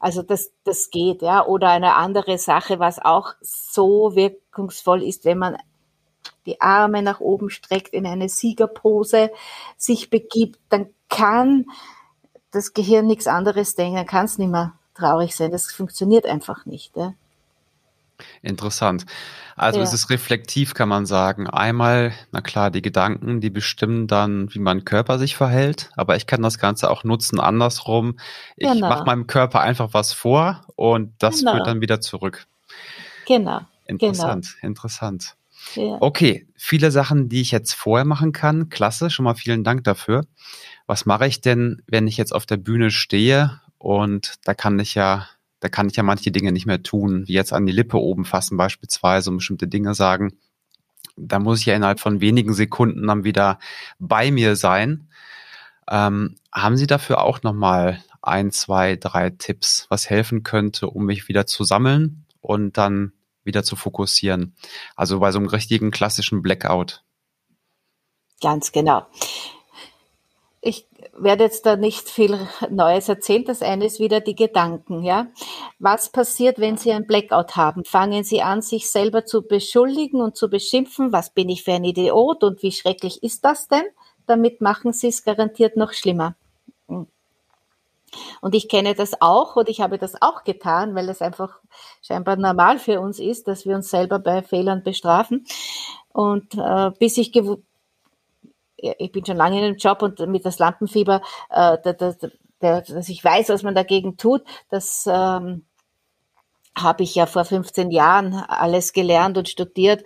[0.00, 1.44] Also das, das geht, ja.
[1.44, 5.58] Oder eine andere Sache, was auch so wirkungsvoll ist, wenn man
[6.46, 9.30] die Arme nach oben streckt, in eine Siegerpose
[9.76, 11.66] sich begibt, dann kann
[12.50, 15.50] das Gehirn nichts anderes denken, dann kann es nicht mehr traurig sein.
[15.50, 16.96] Das funktioniert einfach nicht.
[16.96, 17.14] Ja.
[18.42, 19.04] Interessant.
[19.56, 19.84] Also ja.
[19.84, 21.48] es ist reflektiv, kann man sagen.
[21.48, 25.90] Einmal, na klar, die Gedanken, die bestimmen dann, wie mein Körper sich verhält.
[25.96, 28.18] Aber ich kann das Ganze auch nutzen andersrum.
[28.56, 28.88] Ich genau.
[28.88, 31.52] mache meinem Körper einfach was vor und das genau.
[31.52, 32.46] führt dann wieder zurück.
[33.26, 33.60] Genau.
[33.86, 34.68] Interessant, genau.
[34.68, 35.36] interessant.
[35.74, 35.98] Ja.
[36.00, 38.68] Okay, viele Sachen, die ich jetzt vorher machen kann.
[38.68, 40.26] Klasse, schon mal vielen Dank dafür.
[40.86, 44.94] Was mache ich denn, wenn ich jetzt auf der Bühne stehe und da kann ich
[44.94, 45.28] ja,
[45.60, 48.24] da kann ich ja manche Dinge nicht mehr tun, wie jetzt an die Lippe oben
[48.24, 50.38] fassen beispielsweise und bestimmte Dinge sagen.
[51.16, 53.58] Da muss ich ja innerhalb von wenigen Sekunden dann wieder
[53.98, 55.08] bei mir sein.
[55.88, 61.28] Ähm, haben Sie dafür auch nochmal ein, zwei, drei Tipps, was helfen könnte, um mich
[61.28, 63.12] wieder zu sammeln und dann
[63.46, 64.54] wieder zu fokussieren.
[64.94, 67.02] Also bei so einem richtigen klassischen Blackout.
[68.40, 69.06] Ganz genau.
[70.60, 72.38] Ich werde jetzt da nicht viel
[72.70, 73.44] Neues erzählen.
[73.44, 75.28] Das eine ist wieder die Gedanken, ja.
[75.78, 77.84] Was passiert, wenn Sie ein Blackout haben?
[77.84, 81.12] Fangen Sie an, sich selber zu beschuldigen und zu beschimpfen.
[81.12, 83.84] Was bin ich für ein Idiot und wie schrecklich ist das denn?
[84.26, 86.34] Damit machen Sie es garantiert noch schlimmer.
[88.40, 91.60] Und ich kenne das auch und ich habe das auch getan, weil es einfach
[92.02, 95.46] scheinbar normal für uns ist, dass wir uns selber bei Fehlern bestrafen.
[96.12, 97.32] Und äh, bis ich
[98.76, 102.14] ich bin schon lange in dem Job und mit das Lampenfieber, äh, da, da,
[102.60, 105.64] da, dass ich weiß, was man dagegen tut, das ähm,
[106.76, 110.04] habe ich ja vor 15 Jahren alles gelernt und studiert.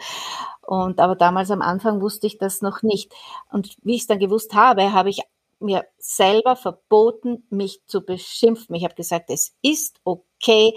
[0.62, 3.12] Und aber damals am Anfang wusste ich das noch nicht.
[3.50, 5.22] Und wie ich es dann gewusst habe, habe ich
[5.60, 8.74] mir selber verboten, mich zu beschimpfen.
[8.74, 10.74] Ich habe gesagt, es ist okay,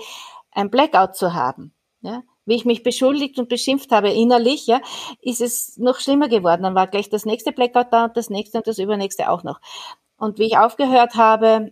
[0.51, 1.73] ein Blackout zu haben.
[2.01, 2.23] Ja?
[2.45, 4.81] Wie ich mich beschuldigt und beschimpft habe innerlich, ja,
[5.21, 6.63] ist es noch schlimmer geworden.
[6.63, 9.61] Dann war gleich das nächste Blackout da und das nächste und das übernächste auch noch.
[10.17, 11.71] Und wie ich aufgehört habe,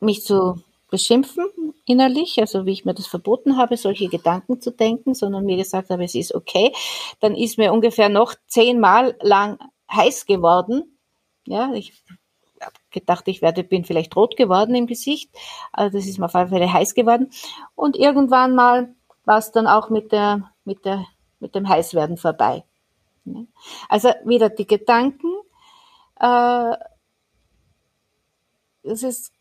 [0.00, 1.44] mich zu beschimpfen
[1.84, 5.90] innerlich, also wie ich mir das verboten habe, solche Gedanken zu denken, sondern mir gesagt
[5.90, 6.72] habe, es ist okay,
[7.20, 9.58] dann ist mir ungefähr noch zehnmal lang
[9.90, 10.97] heiß geworden
[11.48, 12.02] ja, ich
[12.60, 15.30] habe gedacht, ich werde, bin vielleicht rot geworden im Gesicht.
[15.72, 17.30] Also das ist mir auf alle Fälle heiß geworden.
[17.74, 21.04] Und irgendwann mal war es dann auch mit der, mit der,
[21.40, 22.64] mit dem Heißwerden vorbei.
[23.88, 25.28] Also wieder die Gedanken,
[26.18, 26.76] äh,
[28.82, 29.32] das ist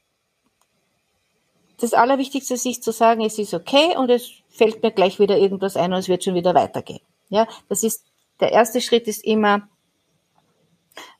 [1.80, 5.78] das Allerwichtigste, sich zu sagen, es ist okay und es fällt mir gleich wieder irgendwas
[5.78, 7.02] ein und es wird schon wieder weitergehen.
[7.30, 8.06] Ja, das ist,
[8.40, 9.70] der erste Schritt ist immer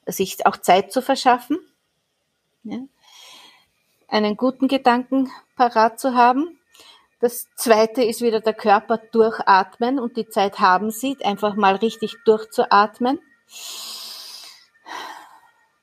[0.06, 1.58] sich auch Zeit zu verschaffen,
[2.64, 2.80] ja,
[4.08, 6.60] einen guten Gedanken parat zu haben.
[7.20, 12.16] Das zweite ist wieder der Körper durchatmen und die Zeit haben Sie, einfach mal richtig
[12.26, 13.20] durchzuatmen.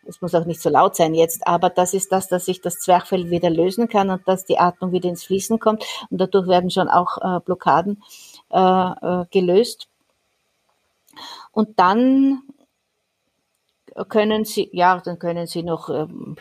[0.07, 2.79] Es muss auch nicht so laut sein jetzt, aber das ist das, dass sich das
[2.79, 6.71] Zwerchfell wieder lösen kann und dass die Atmung wieder ins Fließen kommt und dadurch werden
[6.71, 8.03] schon auch äh, Blockaden
[8.51, 9.89] äh, äh, gelöst.
[11.53, 12.43] Und dann
[14.09, 16.37] können Sie, ja, dann können Sie noch ähm,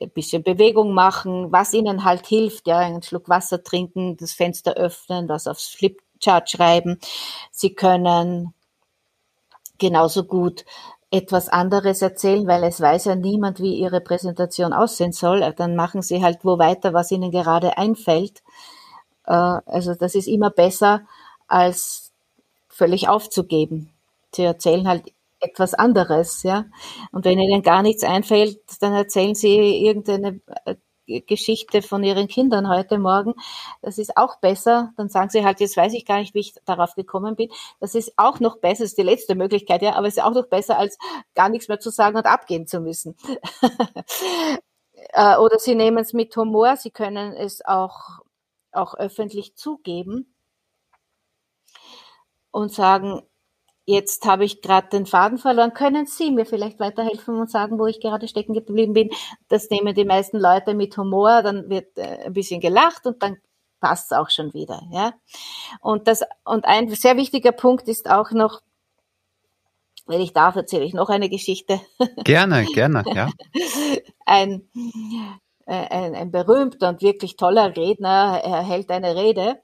[0.00, 4.74] ein bisschen Bewegung machen, was Ihnen halt hilft, ja, einen Schluck Wasser trinken, das Fenster
[4.74, 6.98] öffnen, was aufs Flipchart schreiben.
[7.50, 8.54] Sie können
[9.78, 10.64] genauso gut
[11.10, 15.40] etwas anderes erzählen, weil es weiß ja niemand, wie Ihre Präsentation aussehen soll.
[15.56, 18.42] Dann machen Sie halt wo weiter, was Ihnen gerade einfällt.
[19.26, 21.02] Äh, also das ist immer besser,
[21.48, 22.12] als
[22.68, 23.92] völlig aufzugeben.
[24.34, 25.04] Sie erzählen halt
[25.40, 26.66] etwas anderes, ja.
[27.12, 30.76] Und wenn Ihnen gar nichts einfällt, dann erzählen Sie irgendeine äh,
[31.26, 33.34] Geschichte von Ihren Kindern heute Morgen.
[33.80, 34.92] Das ist auch besser.
[34.96, 37.50] Dann sagen Sie halt, jetzt weiß ich gar nicht, wie ich darauf gekommen bin.
[37.80, 40.34] Das ist auch noch besser, das ist die letzte Möglichkeit, ja, aber es ist auch
[40.34, 40.98] noch besser, als
[41.34, 43.16] gar nichts mehr zu sagen und abgehen zu müssen.
[45.12, 46.76] Äh, oder Sie nehmen es mit Humor.
[46.76, 48.20] Sie können es auch,
[48.72, 50.34] auch öffentlich zugeben
[52.50, 53.22] und sagen,
[53.90, 55.72] Jetzt habe ich gerade den Faden verloren.
[55.72, 59.08] Können Sie mir vielleicht weiterhelfen und sagen, wo ich gerade stecken geblieben bin?
[59.48, 63.38] Das nehmen die meisten Leute mit Humor, dann wird äh, ein bisschen gelacht und dann
[63.80, 64.82] passt es auch schon wieder.
[64.92, 65.14] Ja?
[65.80, 68.60] Und, das, und ein sehr wichtiger Punkt ist auch noch,
[70.06, 71.80] wenn ich darf, erzähle ich noch eine Geschichte.
[72.24, 73.30] Gerne, gerne, ja.
[74.26, 74.68] ein,
[75.64, 79.62] ein, ein berühmter und wirklich toller Redner, er hält eine Rede,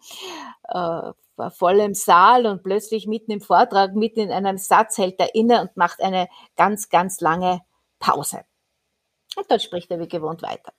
[0.71, 5.19] äh, war voll im Saal und plötzlich mitten im Vortrag, mitten in einem Satz hält
[5.19, 7.61] er inne und macht eine ganz, ganz lange
[7.99, 8.45] Pause.
[9.37, 10.73] Und dann spricht er wie gewohnt weiter.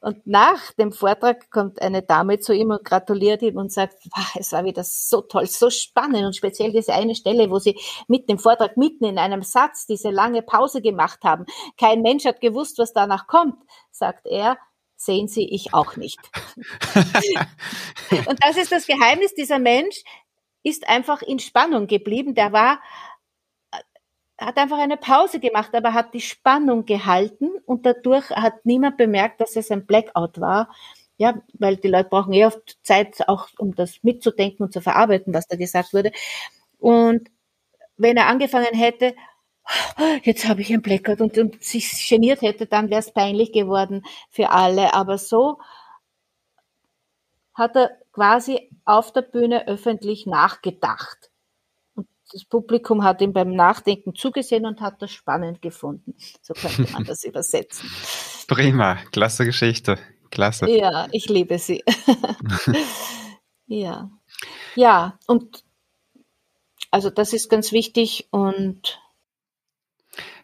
[0.00, 3.96] Und nach dem Vortrag kommt eine Dame zu ihm und gratuliert ihm und sagt,
[4.38, 8.28] es war wieder so toll, so spannend und speziell diese eine Stelle, wo sie mit
[8.28, 11.46] dem Vortrag mitten in einem Satz diese lange Pause gemacht haben.
[11.78, 13.56] Kein Mensch hat gewusst, was danach kommt,
[13.90, 14.58] sagt er.
[15.04, 16.18] Sehen Sie, ich auch nicht.
[18.26, 19.34] und das ist das Geheimnis.
[19.34, 20.02] Dieser Mensch
[20.62, 22.34] ist einfach in Spannung geblieben.
[22.34, 22.80] Der war
[24.38, 29.40] hat einfach eine Pause gemacht, aber hat die Spannung gehalten und dadurch hat niemand bemerkt,
[29.40, 30.74] dass es ein Blackout war.
[31.18, 35.34] Ja, weil die Leute brauchen eh oft Zeit, auch um das mitzudenken und zu verarbeiten,
[35.34, 36.12] was da gesagt wurde.
[36.78, 37.30] Und
[37.96, 39.14] wenn er angefangen hätte,
[40.22, 44.04] jetzt habe ich ein Blackout und, und sich geniert hätte, dann wäre es peinlich geworden
[44.30, 44.94] für alle.
[44.94, 45.58] Aber so
[47.54, 51.30] hat er quasi auf der Bühne öffentlich nachgedacht
[52.34, 56.14] das Publikum hat ihm beim Nachdenken zugesehen und hat das spannend gefunden.
[56.42, 57.88] So könnte man das übersetzen.
[58.48, 59.98] Prima, klasse Geschichte.
[60.30, 60.68] Klasse.
[60.68, 61.84] Ja, ich liebe sie.
[63.66, 64.10] ja.
[64.74, 65.64] Ja, und
[66.90, 69.00] also das ist ganz wichtig und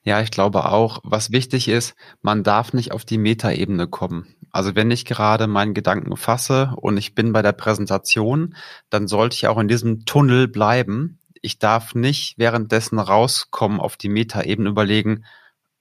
[0.02, 4.34] ja, ich glaube auch, was wichtig ist, man darf nicht auf die Metaebene kommen.
[4.50, 8.56] Also wenn ich gerade meinen Gedanken fasse und ich bin bei der Präsentation,
[8.88, 14.08] dann sollte ich auch in diesem Tunnel bleiben ich darf nicht währenddessen rauskommen auf die
[14.08, 15.24] Metaebene überlegen,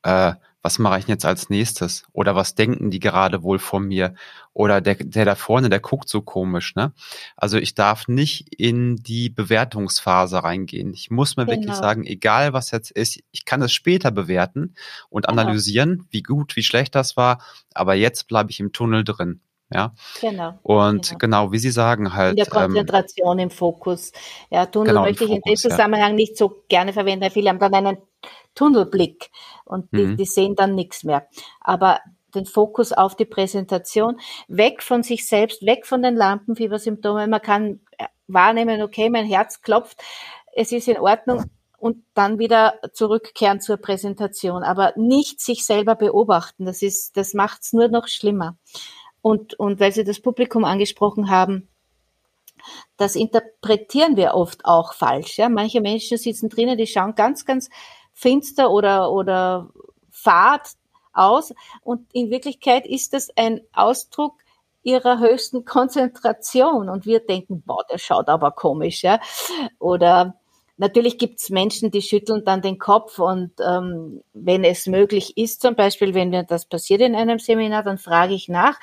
[0.03, 2.03] äh, was mache ich jetzt als nächstes?
[2.12, 4.14] Oder was denken die gerade wohl von mir?
[4.53, 6.93] Oder der, der da vorne, der guckt so komisch, ne?
[7.38, 10.93] Also ich darf nicht in die Bewertungsphase reingehen.
[10.93, 11.57] Ich muss mir genau.
[11.57, 14.76] wirklich sagen, egal was jetzt ist, ich kann es später bewerten
[15.10, 16.07] und analysieren, genau.
[16.12, 17.41] wie gut, wie schlecht das war,
[17.74, 19.41] aber jetzt bleibe ich im Tunnel drin.
[19.72, 19.93] Ja.
[20.20, 20.57] Genau.
[20.64, 21.18] Und genau.
[21.20, 22.32] genau, wie Sie sagen halt.
[22.32, 24.12] In der ähm, Konzentration ähm, im Fokus.
[24.49, 26.16] Ja, Tunnel genau, möchte ich in dem Zusammenhang ja.
[26.16, 27.30] nicht so gerne verwenden.
[27.30, 27.97] Viele haben dann einen
[28.60, 29.32] Tunnelblick
[29.64, 30.18] und die, mhm.
[30.18, 31.28] die sehen dann nichts mehr.
[31.62, 32.01] Aber
[32.36, 37.30] den Fokus auf die Präsentation, weg von sich selbst, weg von den Lampenfiebersymptomen.
[37.30, 39.97] Man kann äh, wahrnehmen, okay, mein Herz klopft,
[40.53, 41.45] es ist in Ordnung
[41.78, 46.66] und dann wieder zurückkehren zur Präsentation, aber nicht sich selber beobachten.
[46.66, 48.57] Das ist, das macht's nur noch schlimmer.
[49.22, 51.70] Und, und weil Sie das Publikum angesprochen haben,
[52.97, 55.38] das interpretieren wir oft auch falsch.
[55.38, 55.47] Ja?
[55.47, 57.70] Manche Menschen sitzen drinnen, die schauen ganz, ganz
[58.20, 59.70] finster oder, oder
[60.11, 60.70] fad
[61.13, 61.53] aus.
[61.82, 64.36] Und in Wirklichkeit ist das ein Ausdruck
[64.84, 66.89] ihrer höchsten Konzentration.
[66.89, 69.03] Und wir denken, boah, der schaut aber komisch.
[69.03, 69.20] Ja?
[69.80, 70.36] Oder
[70.82, 75.61] Natürlich gibt es Menschen, die schütteln dann den Kopf und ähm, wenn es möglich ist,
[75.61, 78.80] zum Beispiel, wenn mir das passiert in einem Seminar, dann frage ich nach.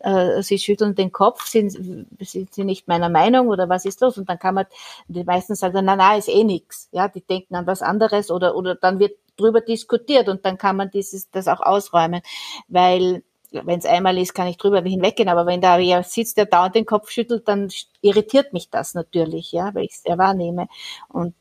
[0.00, 1.72] Äh, sie schütteln den Kopf, sind,
[2.20, 4.18] sind sie nicht meiner Meinung oder was ist los?
[4.18, 4.66] Und dann kann man,
[5.08, 6.88] die meisten sagen, na na, ist eh nix.
[6.92, 10.76] Ja, die denken an was anderes oder oder dann wird drüber diskutiert und dann kann
[10.76, 12.22] man dieses das auch ausräumen,
[12.68, 13.22] weil
[13.52, 16.74] wenn es einmal ist, kann ich drüber hinweggehen, aber wenn da wer sitzt, der dauernd
[16.76, 17.68] den Kopf schüttelt, dann
[18.00, 20.68] irritiert mich das natürlich, ja, weil ich es sehr wahrnehme.
[21.08, 21.34] Und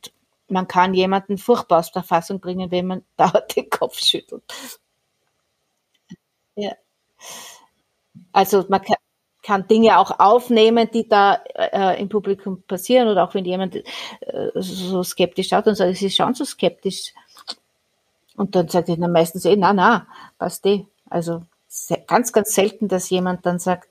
[0.47, 4.43] man kann jemanden furchtbar aus der Fassung bringen, wenn man dauernd den Kopf schüttelt.
[6.55, 6.75] Ja.
[8.31, 8.97] Also man kann,
[9.43, 13.83] kann Dinge auch aufnehmen, die da äh, im Publikum passieren oder auch wenn jemand äh,
[14.55, 17.13] so skeptisch schaut und sagt, es ist schon so skeptisch.
[18.35, 20.07] Und dann sagt er dann meistens eh, na, na,
[20.37, 20.85] passt eh.
[21.09, 21.43] Also
[22.07, 23.89] ganz, ganz selten, dass jemand dann sagt,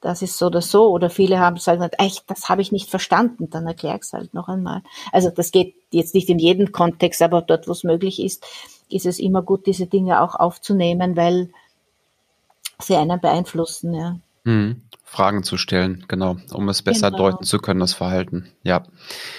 [0.00, 0.90] das ist so oder so.
[0.90, 3.48] Oder viele haben sagen, echt, das habe ich nicht verstanden.
[3.50, 4.82] Dann erkläre ich es halt noch einmal.
[5.12, 8.44] Also das geht jetzt nicht in jedem Kontext, aber dort, wo es möglich ist,
[8.90, 11.50] ist es immer gut, diese Dinge auch aufzunehmen, weil
[12.80, 13.94] sie einen beeinflussen.
[13.94, 14.18] Ja.
[14.44, 14.82] Hm.
[15.04, 17.30] Fragen zu stellen, genau, um es besser genau.
[17.30, 18.48] deuten zu können, das Verhalten.
[18.62, 18.82] Ja.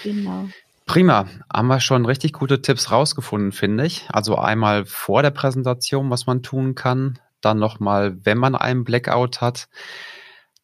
[0.02, 0.48] Genau.
[0.86, 4.06] Prima, haben wir schon richtig gute Tipps rausgefunden, finde ich.
[4.08, 9.40] Also einmal vor der Präsentation, was man tun kann, dann nochmal, wenn man einen Blackout
[9.40, 9.68] hat.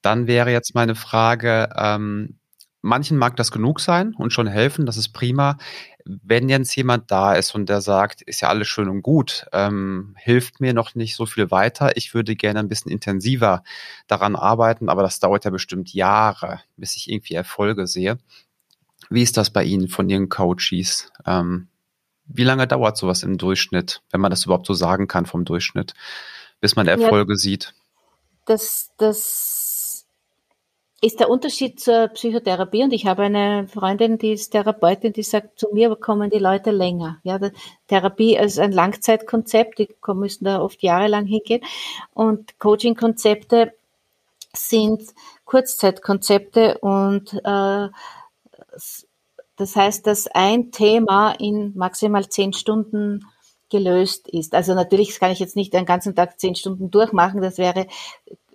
[0.01, 2.39] Dann wäre jetzt meine Frage, ähm,
[2.83, 5.59] manchen mag das genug sein und schon helfen, das ist prima.
[6.05, 10.15] Wenn jetzt jemand da ist und der sagt, ist ja alles schön und gut, ähm,
[10.19, 13.63] hilft mir noch nicht so viel weiter, ich würde gerne ein bisschen intensiver
[14.07, 18.19] daran arbeiten, aber das dauert ja bestimmt Jahre, bis ich irgendwie Erfolge sehe.
[19.11, 21.13] Wie ist das bei Ihnen von Ihren Coaches?
[21.27, 21.69] Ähm,
[22.25, 25.95] wie lange dauert sowas im Durchschnitt, wenn man das überhaupt so sagen kann vom Durchschnitt,
[26.61, 27.75] bis man Erfolge ja, sieht?
[28.47, 29.52] Das, das
[31.05, 35.59] ist der Unterschied zur Psychotherapie und ich habe eine Freundin, die ist Therapeutin, die sagt,
[35.59, 37.19] zu mir kommen die Leute länger.
[37.25, 37.41] Ja,
[37.89, 41.61] Therapie ist ein Langzeitkonzept, die müssen da oft jahrelang hingehen
[42.15, 43.73] und Coaching-Konzepte
[44.55, 45.03] sind
[45.45, 47.89] Kurzzeitkonzepte und äh,
[49.57, 53.27] das heißt, dass ein Thema in maximal zehn Stunden
[53.71, 54.55] gelöst ist.
[54.55, 57.89] Also natürlich kann ich jetzt nicht den ganzen Tag zehn Stunden durchmachen, das wäre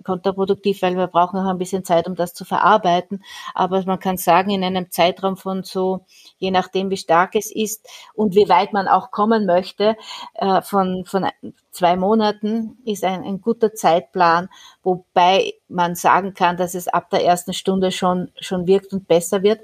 [0.08, 3.24] kontraproduktiv, weil wir brauchen auch ein bisschen Zeit, um das zu verarbeiten.
[3.54, 6.06] Aber man kann sagen, in einem Zeitraum von so,
[6.38, 9.98] je nachdem, wie stark es ist und wie weit man auch kommen möchte,
[10.36, 11.28] äh, von, von
[11.72, 14.48] zwei Monaten ist ein, ein guter Zeitplan,
[14.82, 19.44] wobei man sagen kann, dass es ab der ersten Stunde schon, schon wirkt und besser
[19.44, 19.60] wird.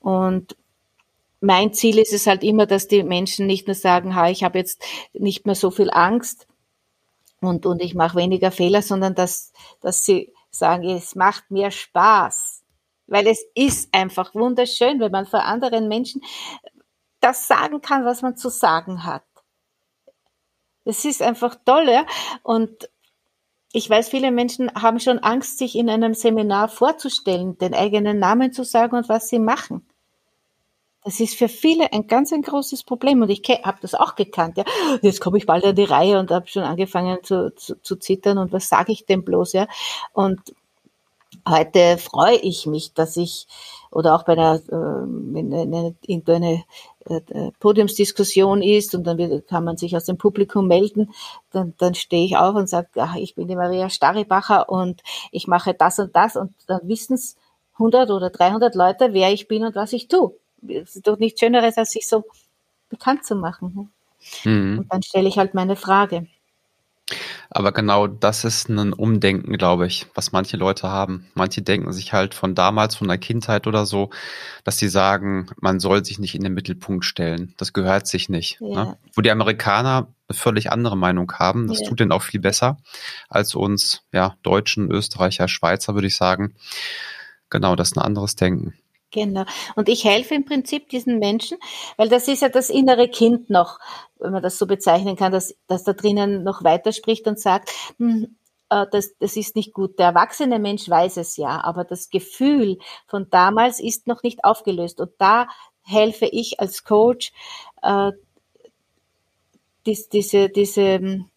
[0.00, 0.54] Und
[1.40, 4.58] mein Ziel ist es halt immer, dass die Menschen nicht nur sagen, ha, ich habe
[4.58, 4.82] jetzt
[5.14, 6.46] nicht mehr so viel Angst
[7.40, 12.64] und, und ich mache weniger Fehler, sondern dass, dass sie sagen, es macht mir Spaß.
[13.06, 16.22] Weil es ist einfach wunderschön, wenn man vor anderen Menschen
[17.20, 19.24] das sagen kann, was man zu sagen hat.
[20.84, 22.06] Es ist einfach toll, ja.
[22.42, 22.88] Und
[23.72, 28.52] ich weiß, viele Menschen haben schon Angst, sich in einem Seminar vorzustellen, den eigenen Namen
[28.52, 29.87] zu sagen und was sie machen.
[31.04, 34.56] Das ist für viele ein ganz ein großes Problem und ich habe das auch gekannt.
[34.56, 34.64] Ja.
[35.00, 38.38] Jetzt komme ich bald an die Reihe und habe schon angefangen zu, zu, zu zittern
[38.38, 39.52] und was sage ich denn bloß?
[39.52, 39.68] Ja.
[40.12, 40.40] Und
[41.48, 43.46] heute freue ich mich, dass ich
[43.90, 46.64] oder auch bei einer, äh, wenn eine, irgendeine
[47.06, 51.12] äh, Podiumsdiskussion ist und dann kann man sich aus dem Publikum melden,
[51.52, 55.46] dann, dann stehe ich auf und sage, ach, ich bin die Maria Staribacher und ich
[55.46, 57.36] mache das und das und dann wissen es
[57.74, 60.34] 100 oder 300 Leute, wer ich bin und was ich tue
[60.66, 62.24] es ist doch nichts Schöneres, als sich so
[62.88, 63.90] bekannt zu machen.
[64.44, 64.78] Mhm.
[64.80, 66.26] Und dann stelle ich halt meine Frage.
[67.50, 71.26] Aber genau das ist ein Umdenken, glaube ich, was manche Leute haben.
[71.34, 74.10] Manche denken sich halt von damals, von der Kindheit oder so,
[74.64, 77.54] dass sie sagen, man soll sich nicht in den Mittelpunkt stellen.
[77.56, 78.58] Das gehört sich nicht.
[78.60, 78.84] Ja.
[78.84, 78.98] Ne?
[79.14, 81.68] Wo die Amerikaner eine völlig andere Meinung haben.
[81.68, 81.88] Das ja.
[81.88, 82.76] tut denen auch viel besser
[83.30, 86.54] als uns, ja, Deutschen, Österreicher, Schweizer, würde ich sagen.
[87.48, 88.74] Genau, das ist ein anderes Denken.
[89.10, 89.44] Genau.
[89.74, 91.56] Und ich helfe im Prinzip diesen Menschen,
[91.96, 93.78] weil das ist ja das innere Kind noch,
[94.18, 98.36] wenn man das so bezeichnen kann, dass, dass da drinnen noch weiterspricht und sagt, hm,
[98.70, 99.98] äh, das, das ist nicht gut.
[99.98, 105.00] Der erwachsene Mensch weiß es ja, aber das Gefühl von damals ist noch nicht aufgelöst.
[105.00, 105.48] Und da
[105.82, 107.32] helfe ich als Coach,
[107.82, 108.12] äh,
[109.86, 111.30] dies, diese, diese hm,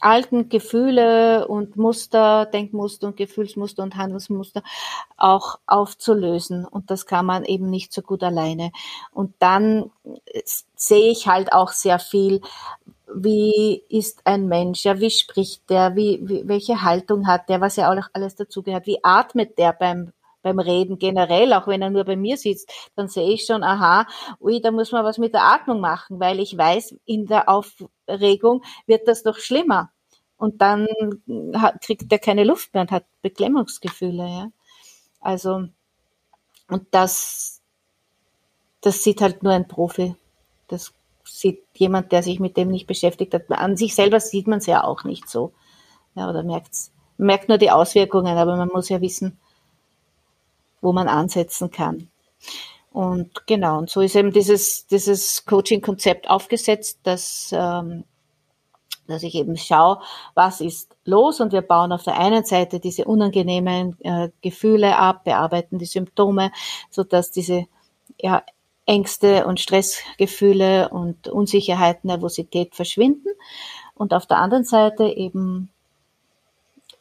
[0.00, 4.62] alten Gefühle und Muster, Denkmuster und Gefühlsmuster und Handelsmuster
[5.16, 6.64] auch aufzulösen.
[6.64, 8.72] Und das kann man eben nicht so gut alleine.
[9.12, 9.90] Und dann
[10.74, 12.40] sehe ich halt auch sehr viel,
[13.14, 17.76] wie ist ein Mensch, ja, wie spricht der, wie, wie welche Haltung hat der, was
[17.76, 22.04] ja auch alles dazugehört, wie atmet der beim beim Reden generell, auch wenn er nur
[22.04, 24.06] bei mir sitzt, dann sehe ich schon, aha,
[24.40, 27.48] ui, da muss man was mit der Atmung machen, weil ich weiß, in der
[28.08, 29.90] Aufregung wird das noch schlimmer.
[30.36, 30.86] Und dann
[31.54, 34.50] hat, kriegt er keine Luft mehr und hat Beklemmungsgefühle, ja.
[35.20, 35.64] Also,
[36.68, 37.60] und das,
[38.80, 40.14] das sieht halt nur ein Profi.
[40.68, 40.92] Das
[41.24, 43.50] sieht jemand, der sich mit dem nicht beschäftigt hat.
[43.50, 45.52] An sich selber sieht man es ja auch nicht so.
[46.14, 49.38] Ja, oder merkt's, merkt nur die Auswirkungen, aber man muss ja wissen,
[50.80, 52.10] wo man ansetzen kann.
[52.98, 58.02] Und genau, und so ist eben dieses, dieses Coaching-Konzept aufgesetzt, dass, ähm,
[59.06, 60.00] dass ich eben schaue,
[60.34, 61.40] was ist los.
[61.40, 66.50] Und wir bauen auf der einen Seite diese unangenehmen äh, Gefühle ab, bearbeiten die Symptome,
[66.90, 67.66] so dass diese
[68.20, 68.42] ja,
[68.84, 73.28] Ängste und Stressgefühle und Unsicherheit, Nervosität verschwinden.
[73.94, 75.70] Und auf der anderen Seite eben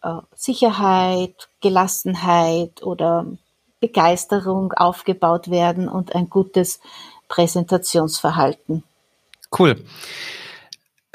[0.03, 3.25] äh, Sicherheit, Gelassenheit oder
[3.79, 6.79] Begeisterung aufgebaut werden und ein gutes
[7.27, 8.83] Präsentationsverhalten.
[9.57, 9.83] Cool.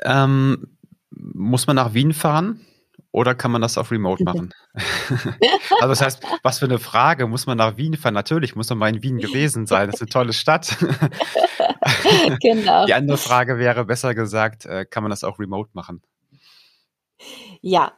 [0.02, 0.76] Ähm,
[1.10, 2.64] muss man nach Wien fahren?
[3.14, 4.54] Oder kann man das auf Remote machen?
[5.80, 8.14] also das heißt, was für eine Frage, muss man nach Wien fahren?
[8.14, 9.88] Natürlich muss man mal in Wien gewesen sein.
[9.88, 10.78] Das ist eine tolle Stadt.
[12.40, 12.86] genau.
[12.86, 16.02] Die andere Frage wäre besser gesagt, äh, kann man das auch remote machen?
[17.60, 17.92] Ja,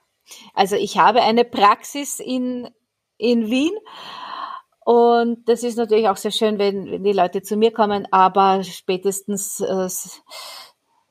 [0.52, 2.68] also ich habe eine Praxis in,
[3.16, 3.72] in Wien
[4.84, 8.62] und das ist natürlich auch sehr schön, wenn, wenn die Leute zu mir kommen, aber
[8.62, 9.88] spätestens äh,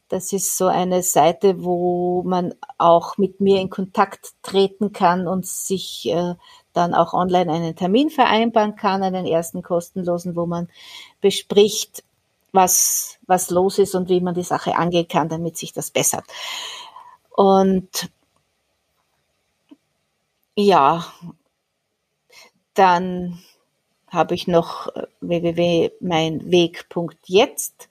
[0.09, 5.47] Das ist so eine Seite, wo man auch mit mir in Kontakt treten kann und
[5.47, 6.34] sich äh,
[6.72, 10.68] dann auch online einen Termin vereinbaren kann, einen ersten kostenlosen, wo man
[11.20, 12.05] bespricht,
[12.53, 16.24] was, was los ist und wie man die Sache angehen kann, damit sich das bessert.
[17.30, 18.11] Und
[20.57, 21.05] ja,
[22.74, 23.38] dann
[24.15, 27.89] habe ich noch äh, www.meinweg.jetzt.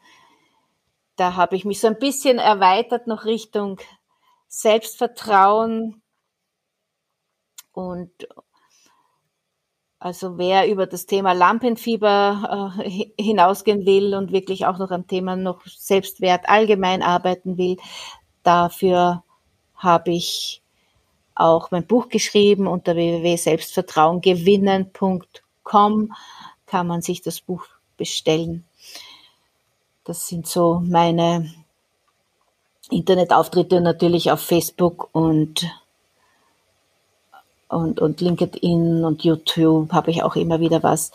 [1.16, 3.80] Da habe ich mich so ein bisschen erweitert noch Richtung
[4.48, 6.02] Selbstvertrauen
[7.72, 8.10] und
[10.00, 15.36] also wer über das Thema Lampenfieber äh, hinausgehen will und wirklich auch noch am Thema
[15.36, 17.78] noch Selbstwert allgemein arbeiten will,
[18.44, 19.24] dafür
[19.76, 20.62] habe ich
[21.36, 27.66] auch mein Buch geschrieben unter www.selbstvertrauengewinnen.com kann man sich das Buch
[27.98, 28.64] bestellen.
[30.04, 31.54] Das sind so meine
[32.90, 35.70] Internetauftritte natürlich auf Facebook und
[37.70, 41.10] und, und LinkedIn und YouTube habe ich auch immer wieder was.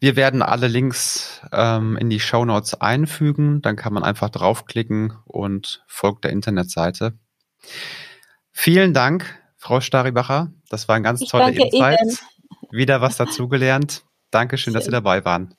[0.00, 3.62] wir werden alle Links ähm, in die Show Notes einfügen.
[3.62, 7.14] Dann kann man einfach draufklicken und folgt der Internetseite.
[8.50, 10.50] Vielen Dank Frau Staribacher.
[10.70, 12.02] Das waren ganz ich tolle Insights.
[12.02, 12.18] Ihnen.
[12.72, 14.02] Wieder was dazugelernt.
[14.30, 14.74] Dankeschön, Schön.
[14.74, 15.54] dass Sie dabei waren.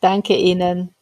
[0.00, 0.94] Danke Ihnen.